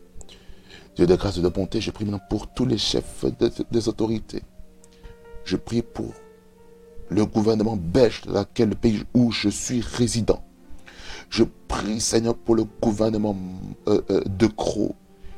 Dieu 0.96 1.08
de 1.08 1.16
grâce 1.16 1.38
et 1.38 1.42
de 1.42 1.48
bonté, 1.48 1.80
je 1.80 1.92
prie 1.92 2.06
maintenant 2.06 2.22
pour 2.30 2.48
tous 2.54 2.66
les 2.66 2.78
chefs 2.78 3.26
des 3.72 3.88
autorités. 3.88 4.44
Je 5.46 5.56
prie 5.56 5.82
pour 5.82 6.14
le 7.10 7.26
gouvernement 7.26 7.78
belge, 7.78 8.22
dans 8.26 8.46
le 8.58 8.76
pays 8.76 9.04
où 9.14 9.32
je 9.32 9.50
suis 9.50 9.82
résident. 9.82 10.44
Je 11.30 11.44
prie, 11.68 12.00
Seigneur, 12.02 12.36
pour 12.36 12.56
le 12.56 12.66
gouvernement 12.82 13.36
euh, 13.88 14.02
euh, 14.10 14.22
de 14.26 14.48
Croix. 14.48 14.96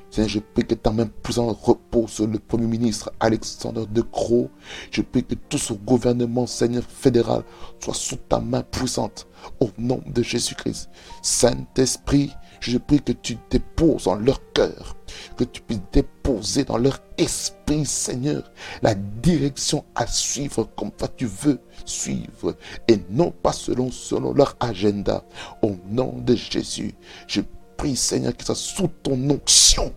Seigneur, 0.10 0.30
je 0.30 0.40
prie 0.40 0.66
que 0.66 0.76
ta 0.76 0.92
main 0.92 1.08
puissante 1.08 1.58
repose 1.64 2.12
sur 2.12 2.28
le 2.28 2.38
Premier 2.38 2.68
ministre 2.68 3.12
Alexandre 3.20 3.88
De 3.88 4.02
Croo. 4.02 4.50
Je 4.92 5.02
prie 5.02 5.24
que 5.24 5.34
tout 5.34 5.58
ce 5.58 5.74
gouvernement, 5.74 6.46
Seigneur 6.46 6.84
fédéral, 6.84 7.44
soit 7.80 7.96
sous 7.96 8.18
ta 8.18 8.40
main 8.40 8.62
puissante. 8.62 9.28
Au 9.60 9.70
nom 9.80 10.02
de 10.06 10.22
Jésus-Christ. 10.22 10.90
Saint-Esprit, 11.24 12.32
je 12.72 12.78
prie 12.78 13.02
que 13.02 13.12
tu 13.12 13.38
déposes 13.50 14.08
en 14.08 14.16
leur 14.16 14.40
cœur, 14.54 14.96
que 15.38 15.44
tu 15.44 15.62
puisses 15.62 15.82
déposer 15.92 16.64
dans 16.64 16.78
leur 16.78 17.00
esprit, 17.18 17.86
Seigneur, 17.86 18.52
la 18.82 18.96
direction 18.96 19.84
à 19.96 20.08
suivre 20.08 20.70
comme 20.76 20.92
toi 20.92 21.08
tu 21.16 21.26
veux 21.26 21.60
suivre 21.86 22.56
et 22.88 23.00
non 23.10 23.32
pas 23.32 23.54
selon, 23.54 23.92
selon 23.92 24.34
leur 24.34 24.56
agenda. 24.60 25.24
Au 25.62 25.76
nom 25.90 26.16
de 26.20 26.36
Jésus, 26.36 26.94
je 27.28 27.42
prie, 27.78 27.96
Seigneur, 27.96 28.36
que 28.36 28.44
ça 28.46 28.56
sous 28.56 28.88
ton 29.04 29.30
onction 29.30 29.94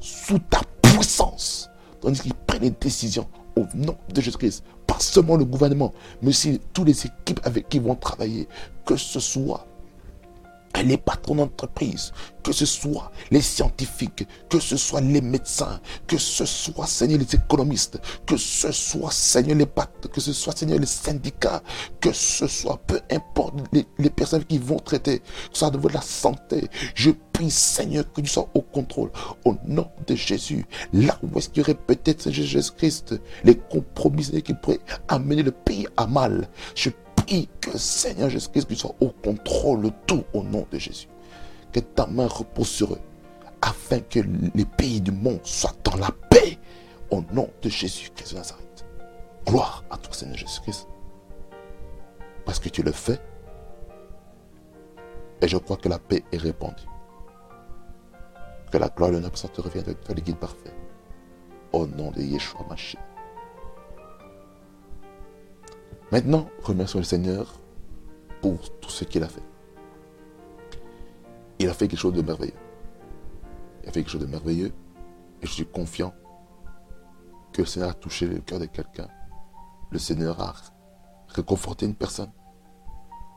sous 0.00 0.38
ta 0.38 0.60
puissance, 0.82 1.70
tandis 2.00 2.20
qu'ils 2.20 2.34
prennent 2.34 2.62
des 2.62 2.70
décisions 2.70 3.28
au 3.56 3.66
nom 3.74 3.96
de 4.12 4.20
Jésus-Christ. 4.20 4.64
Pas 4.86 4.98
seulement 4.98 5.36
le 5.36 5.44
gouvernement, 5.44 5.92
mais 6.22 6.30
aussi 6.30 6.60
toutes 6.72 6.86
les 6.86 7.06
équipes 7.06 7.40
avec 7.44 7.68
qui 7.68 7.76
ils 7.76 7.82
vont 7.82 7.94
travailler. 7.94 8.48
Que 8.84 8.96
ce 8.96 9.20
soit 9.20 9.66
les 10.82 10.96
patrons 10.96 11.34
d'entreprise, 11.34 12.12
que 12.42 12.52
ce 12.52 12.64
soit 12.64 13.10
les 13.30 13.40
scientifiques, 13.40 14.26
que 14.48 14.58
ce 14.58 14.76
soit 14.76 15.00
les 15.00 15.20
médecins, 15.20 15.80
que 16.06 16.16
ce 16.16 16.44
soit, 16.44 16.86
Seigneur, 16.86 17.18
les 17.18 17.34
économistes, 17.34 18.00
que 18.26 18.36
ce 18.36 18.72
soit, 18.72 19.10
Seigneur, 19.10 19.56
les 19.56 19.66
patrons, 19.66 20.08
que 20.12 20.20
ce 20.20 20.32
soit, 20.32 20.56
Seigneur, 20.56 20.78
les 20.78 20.86
syndicats, 20.86 21.62
que 22.00 22.12
ce 22.12 22.46
soit, 22.46 22.78
peu 22.86 23.00
importe 23.10 23.54
les, 23.72 24.10
personnes 24.10 24.44
qui 24.44 24.58
vont 24.58 24.78
traiter, 24.78 25.18
que 25.18 25.24
ce 25.52 25.58
soit 25.60 25.70
de 25.70 25.88
la 25.88 26.00
santé. 26.00 26.68
Je 26.94 27.10
prie, 27.32 27.50
Seigneur, 27.50 28.10
que 28.12 28.20
tu 28.20 28.28
sois 28.28 28.48
au 28.54 28.62
contrôle. 28.62 29.10
Au 29.44 29.54
nom 29.66 29.88
de 30.06 30.14
Jésus, 30.14 30.66
là 30.92 31.18
où 31.22 31.38
est-ce 31.38 31.48
qu'il 31.48 31.58
y 31.58 31.62
aurait 31.62 31.74
peut-être, 31.74 32.30
Jésus-Christ, 32.30 33.20
les 33.44 33.56
compromis 33.56 34.42
qui 34.42 34.54
pourraient 34.54 34.80
amener 35.08 35.42
le 35.42 35.50
pays 35.50 35.86
à 35.96 36.06
mal. 36.06 36.48
Que 37.60 37.78
Seigneur 37.78 38.28
Jésus-Christ 38.28 38.66
puisse 38.66 38.80
soit 38.80 38.94
au 39.00 39.08
contrôle 39.08 39.82
de 39.82 39.92
tout 40.06 40.24
au 40.34 40.42
nom 40.42 40.66
de 40.70 40.78
Jésus. 40.78 41.08
Que 41.72 41.80
ta 41.80 42.06
main 42.06 42.26
repose 42.26 42.68
sur 42.68 42.92
eux 42.92 43.00
afin 43.62 44.00
que 44.00 44.20
les 44.54 44.64
pays 44.64 45.00
du 45.00 45.12
monde 45.12 45.40
soient 45.44 45.74
dans 45.84 45.96
la 45.96 46.10
paix 46.30 46.58
au 47.10 47.22
nom 47.32 47.48
de 47.62 47.68
Jésus-Christ 47.68 48.32
de 48.32 48.38
Nazareth. 48.38 48.86
Gloire 49.46 49.84
à 49.90 49.96
toi 49.96 50.12
Seigneur 50.12 50.36
Jésus-Christ. 50.36 50.88
Parce 52.44 52.58
que 52.58 52.68
tu 52.68 52.82
le 52.82 52.92
fais. 52.92 53.20
Et 55.40 55.48
je 55.48 55.56
crois 55.56 55.76
que 55.76 55.88
la 55.88 55.98
paix 55.98 56.24
est 56.32 56.36
répandue. 56.38 56.86
Que 58.70 58.78
la 58.78 58.88
gloire 58.88 59.10
et 59.10 59.14
l'honneur 59.14 59.32
te 59.32 59.60
reviennent 59.60 59.84
avec 59.84 60.00
toi, 60.02 60.14
le 60.14 60.20
guide 60.20 60.36
parfait. 60.36 60.74
Au 61.72 61.86
nom 61.86 62.10
de 62.10 62.20
Yeshua 62.20 62.64
Mashiach. 62.68 63.09
Maintenant, 66.12 66.48
remercions 66.62 66.98
le 66.98 67.04
Seigneur 67.04 67.60
pour 68.40 68.58
tout 68.80 68.90
ce 68.90 69.04
qu'il 69.04 69.22
a 69.22 69.28
fait. 69.28 69.42
Il 71.58 71.68
a 71.68 71.74
fait 71.74 71.86
quelque 71.86 72.00
chose 72.00 72.14
de 72.14 72.22
merveilleux. 72.22 72.54
Il 73.82 73.88
a 73.88 73.92
fait 73.92 74.00
quelque 74.00 74.10
chose 74.10 74.20
de 74.20 74.26
merveilleux. 74.26 74.72
Et 75.42 75.46
je 75.46 75.52
suis 75.52 75.66
confiant 75.66 76.12
que 77.52 77.62
le 77.62 77.66
Seigneur 77.66 77.90
a 77.90 77.94
touché 77.94 78.26
le 78.26 78.40
cœur 78.40 78.58
de 78.58 78.66
quelqu'un. 78.66 79.08
Le 79.90 79.98
Seigneur 79.98 80.40
a 80.40 80.54
réconforté 81.28 81.86
une 81.86 81.94
personne. 81.94 82.32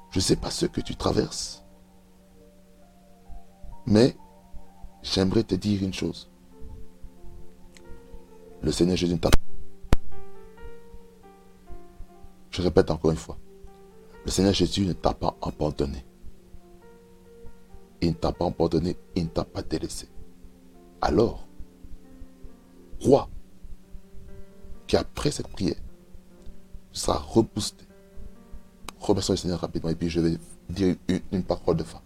Je 0.09 0.17
ne 0.17 0.23
sais 0.23 0.35
pas 0.35 0.49
ce 0.49 0.65
que 0.65 0.81
tu 0.81 0.95
traverses. 0.95 1.63
Mais 3.85 4.17
j'aimerais 5.01 5.43
te 5.43 5.55
dire 5.55 5.83
une 5.83 5.93
chose. 5.93 6.31
Le 8.61 8.71
Seigneur 8.71 8.95
Jésus 8.95 9.19
t'a 9.19 9.29
répète 12.63 12.91
encore 12.91 13.11
une 13.11 13.17
fois, 13.17 13.37
le 14.25 14.31
Seigneur 14.31 14.53
Jésus 14.53 14.85
ne 14.85 14.93
t'a 14.93 15.13
pas 15.13 15.35
abandonné. 15.41 16.05
Il 18.01 18.09
ne 18.09 18.13
t'a 18.13 18.31
pas 18.31 18.45
abandonné, 18.45 18.97
il 19.15 19.23
ne 19.23 19.29
t'a 19.29 19.43
pas 19.43 19.61
délaissé. 19.61 20.07
Alors, 21.01 21.47
crois 22.99 23.29
qu'après 24.87 25.31
cette 25.31 25.47
prière, 25.47 25.75
tu 26.91 26.99
seras 26.99 27.17
reboosté, 27.17 27.85
remercions 28.99 29.33
le 29.33 29.37
Seigneur 29.37 29.59
rapidement 29.59 29.89
et 29.89 29.95
puis 29.95 30.09
je 30.09 30.19
vais 30.19 30.37
dire 30.69 30.95
une, 31.07 31.19
une 31.31 31.43
parole 31.43 31.77
de 31.77 31.83
fin. 31.83 32.01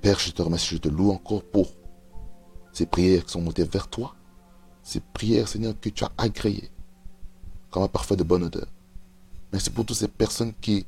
Père, 0.00 0.18
je 0.18 0.30
te 0.30 0.42
remercie, 0.42 0.74
je 0.74 0.80
te 0.80 0.88
loue 0.88 1.10
encore 1.10 1.42
pour 1.42 1.72
ces 2.72 2.86
prières 2.86 3.24
qui 3.24 3.32
sont 3.32 3.40
montées 3.40 3.64
vers 3.64 3.88
toi. 3.88 4.14
Ces 4.82 5.00
prières, 5.00 5.48
Seigneur, 5.48 5.74
que 5.80 5.88
tu 5.88 6.04
as 6.04 6.12
agréées 6.18 6.70
comme 7.70 7.84
un 7.84 7.88
parfum 7.88 8.14
de 8.14 8.22
bonne 8.22 8.44
odeur. 8.44 8.66
Merci 9.54 9.70
pour 9.70 9.86
toutes 9.86 9.98
ces 9.98 10.08
personnes 10.08 10.52
qui, 10.60 10.84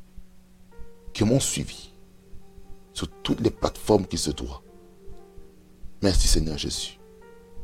qui 1.12 1.22
m'ont 1.22 1.38
suivi 1.38 1.92
sur 2.92 3.09
toutes 3.22 3.40
les 3.40 3.52
plateformes 3.52 4.05
qui 4.05 4.18
se 4.18 4.33
trouvent. 4.33 4.59
Merci 6.02 6.26
Seigneur 6.26 6.59
Jésus, 6.59 6.98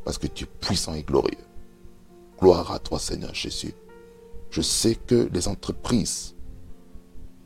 parce 0.05 0.17
que 0.17 0.27
tu 0.27 0.45
es 0.45 0.47
puissant 0.61 0.93
et 0.93 1.03
glorieux. 1.03 1.43
Gloire 2.39 2.71
à 2.71 2.79
toi 2.79 2.99
Seigneur 2.99 3.35
Jésus. 3.35 3.73
Je 4.49 4.61
sais 4.61 4.95
que 4.95 5.27
les 5.33 5.49
entreprises 5.49 6.35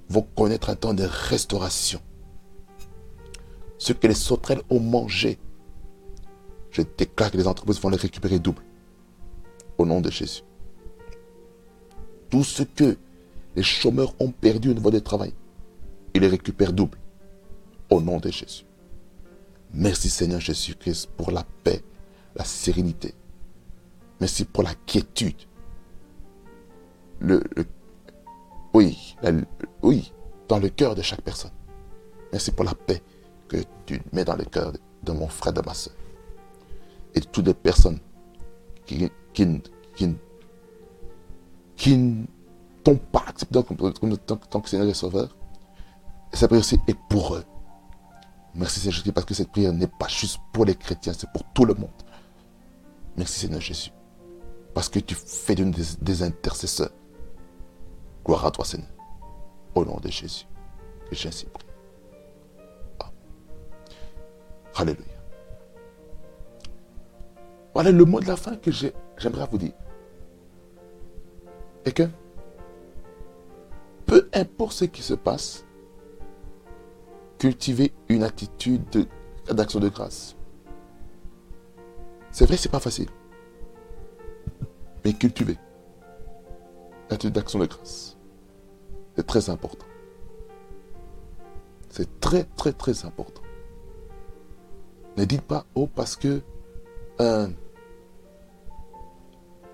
vont 0.08 0.28
connaître 0.36 0.70
un 0.70 0.76
temps 0.76 0.93
de 0.93 1.08
restauration. 1.10 2.00
Ce 3.80 3.91
que 3.91 4.06
les 4.06 4.13
sauterelles 4.13 4.62
ont 4.70 4.80
mangé, 4.80 5.39
je 6.70 6.84
déclare 6.96 7.32
que 7.32 7.38
les 7.38 7.48
entreprises 7.48 7.82
vont 7.82 7.89
les 7.89 7.98
récupérer 7.98 8.38
double. 8.38 8.62
Au 9.80 9.86
nom 9.88 10.00
de 10.00 10.12
Jésus. 10.12 10.43
Tout 12.30 12.43
ce 12.43 12.62
que 12.62 13.00
les 13.58 13.63
chômeurs 13.63 14.13
ont 14.20 14.30
perdu 14.30 14.70
au 14.70 14.74
niveau 14.76 14.91
du 14.91 15.02
travail, 15.02 15.34
ils 16.13 16.22
les 16.22 16.28
récupèrent 16.28 16.74
double. 16.74 17.00
Au 17.89 18.00
nom 18.00 18.20
de 18.20 18.30
Jésus. 18.30 18.65
Merci 19.74 20.12
Seigneur 20.12 20.39
Jésus-Christ 20.39 21.10
pour 21.17 21.32
la 21.32 21.43
paix, 21.63 21.82
la 22.36 22.43
sérénité. 22.43 23.15
Merci 24.20 24.46
pour 24.46 24.62
la 24.62 24.76
quiétude. 24.86 25.41
Oui, 28.74 29.15
dans 30.48 30.60
le 30.60 30.70
cœur 30.70 30.93
de 30.93 31.02
chaque 31.02 31.22
personne. 31.22 31.52
Merci 32.32 32.52
pour 32.52 32.65
la 32.65 32.76
paix 32.76 33.02
que 33.48 33.58
tu 33.88 34.00
mets 34.13 34.24
dans 34.24 34.36
le 34.36 34.46
cœur 34.46 34.72
de, 35.02 35.12
mon 35.12 35.28
frère, 35.28 35.54
de 35.54 35.62
ma 35.65 35.74
soeur. 35.74 35.96
Et 37.15 37.22
de 37.22 37.26
toutes 37.26 37.48
les 37.48 37.56
personnes 37.56 37.98
qui, 38.86 39.10
qui, 39.34 39.62
qui, 39.96 40.15
qui 41.76 42.28
accepté 43.28 43.62
comme, 43.63 44.17
tant 44.17 44.62
que 44.62 44.69
Seigneur 44.69 44.88
et 44.88 44.93
Sauveur. 44.93 45.36
Et 46.34 46.38
cette 46.38 46.50
prière 46.50 46.62
aussi 46.62 46.80
est 46.88 46.97
pour 47.10 47.36
eux. 47.36 47.43
Merci 48.54 48.80
Seigneur 48.80 48.95
Jésus 48.95 49.12
parce 49.12 49.26
que 49.26 49.34
cette 49.34 49.52
prière 49.52 49.73
n'est 49.73 49.88
pas 49.88 50.08
juste 50.08 50.39
pour 50.52 50.65
les 50.65 50.76
chrétiens, 50.76 51.13
c'est 51.13 51.32
pour 51.32 51.43
tout 51.54 51.65
le 51.65 51.73
monde. 51.73 51.89
Merci 53.15 53.39
Seigneur 53.41 53.62
Jésus. 53.62 53.91
Parce 54.73 54.89
que 54.89 55.00
tu 55.00 55.15
fais 55.15 55.56
d'une 55.56 55.71
des, 55.71 56.23
intercesseurs. 56.23 56.91
Gloire 58.26 58.45
à 58.45 58.52
toi 58.52 58.65
Seigneur. 58.65 58.89
Au 59.76 59.86
nom 59.86 59.97
de 59.97 60.10
Jésus. 60.10 60.45
Que 61.10 61.15
j'ai 61.15 61.30
ainsi 61.30 61.45
prié. 61.45 61.67
Alléluia. 64.76 65.06
Voilà 67.73 67.91
le 67.91 68.06
mot 68.06 68.19
de 68.19 68.28
la 68.28 68.36
fin 68.36 68.56
que 68.56 68.69
j'aimerais 68.71 69.47
vous 69.52 69.58
dire. 69.58 69.73
Et 71.86 71.91
que 71.91 72.08
peu 74.08 74.30
importe 74.34 74.72
ce 74.72 74.86
qui 74.86 75.04
se 75.04 75.13
passe, 75.13 75.65
cultiver 77.38 77.93
une 78.10 78.24
attitude 78.24 79.08
d'action 79.50 79.80
de, 79.80 79.89
grâce. 79.89 80.36
C'est 82.32 82.46
vrai, 82.46 82.58
c'est 82.58 82.72
pas 82.72 82.80
facile. 82.80 83.10
Mais 85.06 85.13
cultiver 85.13 85.58
l'attitude 87.10 87.34
d'action 87.34 87.60
de 87.60 87.65
grâce. 87.65 88.17
C'est 89.15 89.28
très 89.28 89.50
important. 89.50 89.86
C'est 91.89 92.20
très, 92.20 92.43
très, 92.43 92.74
très 92.74 93.06
important. 93.06 93.41
Ne 95.17 95.26
dites 95.26 95.41
pas, 95.41 95.65
oh, 95.76 95.88
parce 95.88 96.15
que 96.15 96.41
euh, 97.22 97.48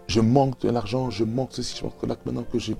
je 0.07 0.21
manque 0.21 0.59
de 0.61 0.69
l'argent, 0.69 1.09
je 1.09 1.23
manque 1.23 1.49
ceci, 1.51 1.77
je 1.77 1.83
manque 1.83 2.01
là, 2.03 2.15
maintenant 2.25 2.43
que 2.43 2.59
j'ai. 2.59 2.75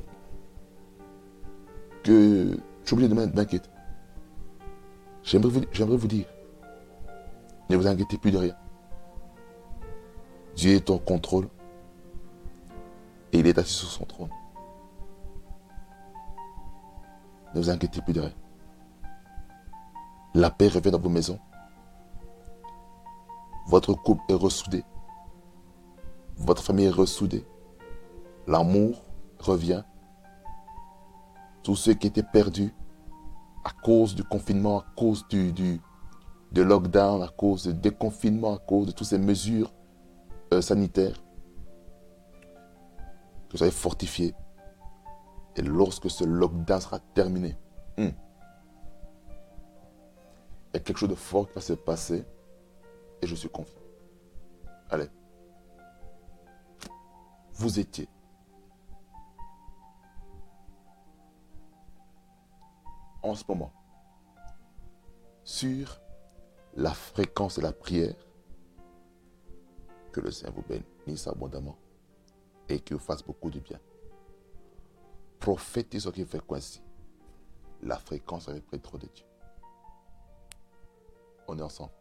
Que 2.03 2.51
je 2.51 2.87
suis 2.87 2.93
obligé 2.93 3.09
de 3.09 3.13
m'inquiéter. 3.13 3.69
J'aimerais 5.23 5.49
vous, 5.97 6.07
dire, 6.07 6.25
ne 7.69 7.77
vous 7.77 7.87
inquiétez 7.87 8.17
plus 8.17 8.31
de 8.31 8.37
rien. 8.37 8.55
Dieu 10.55 10.73
est 10.73 10.89
en 10.89 10.97
contrôle 10.97 11.47
et 13.31 13.39
il 13.39 13.47
est 13.47 13.57
assis 13.57 13.73
sur 13.73 13.89
son 13.89 14.05
trône. 14.05 14.29
Ne 17.55 17.61
vous 17.61 17.69
inquiétez 17.69 18.01
plus 18.01 18.13
de 18.13 18.21
rien. 18.21 18.33
La 20.33 20.51
paix 20.51 20.67
revient 20.67 20.91
dans 20.91 20.99
vos 20.99 21.09
maisons. 21.09 21.39
Votre 23.67 23.93
couple 23.93 24.23
est 24.29 24.33
ressoudé. 24.33 24.83
Votre 26.37 26.63
famille 26.63 26.85
est 26.85 26.89
ressoudée. 26.89 27.45
L'amour 28.47 29.03
revient. 29.39 29.83
Tous 31.63 31.75
ceux 31.75 31.93
qui 31.93 32.07
étaient 32.07 32.23
perdus 32.23 32.73
à 33.63 33.71
cause 33.83 34.15
du 34.15 34.23
confinement, 34.23 34.79
à 34.79 34.85
cause 34.95 35.25
du, 35.29 35.53
du 35.53 35.79
de 36.51 36.61
lockdown, 36.61 37.23
à 37.23 37.29
cause 37.29 37.67
du 37.67 37.73
déconfinement, 37.73 38.55
à 38.55 38.59
cause 38.59 38.87
de 38.87 38.91
toutes 38.91 39.07
ces 39.07 39.17
mesures 39.17 39.73
euh, 40.53 40.61
sanitaires, 40.61 41.15
que 43.49 43.57
vous 43.57 43.63
avez 43.63 43.71
fortifié. 43.71 44.35
Et 45.55 45.61
lorsque 45.61 46.09
ce 46.09 46.23
lockdown 46.23 46.81
sera 46.81 46.99
terminé, 46.99 47.57
hmm, 47.97 48.09
il 50.73 50.75
y 50.75 50.77
a 50.77 50.79
quelque 50.79 50.97
chose 50.97 51.09
de 51.09 51.15
fort 51.15 51.47
qui 51.47 51.55
va 51.55 51.61
se 51.61 51.73
passer 51.73 52.25
et 53.21 53.27
je 53.27 53.35
suis 53.35 53.49
confiant. 53.49 53.79
Allez. 54.89 55.07
Vous 57.53 57.79
étiez 57.79 58.09
en 63.23 63.35
ce 63.35 63.43
moment 63.47 63.73
sur 65.43 65.99
la 66.75 66.93
fréquence 66.93 67.57
de 67.57 67.61
la 67.61 67.71
prière. 67.71 68.15
Que 70.11 70.21
le 70.21 70.31
Seigneur 70.31 70.53
vous 70.53 70.63
bénisse 71.07 71.27
abondamment 71.27 71.77
et 72.69 72.79
qu'il 72.79 72.97
vous 72.97 73.01
fasse 73.01 73.23
beaucoup 73.23 73.49
de 73.49 73.59
bien. 73.59 73.79
Prophétise 75.39 76.03
ce 76.03 76.09
qui 76.09 76.23
fait 76.23 76.45
coïncider 76.45 76.85
la 77.81 77.97
fréquence 77.97 78.47
avec 78.47 78.63
le 78.71 78.79
trop 78.79 78.97
de 78.97 79.07
Dieu. 79.07 79.25
On 81.47 81.57
est 81.57 81.61
ensemble. 81.61 81.91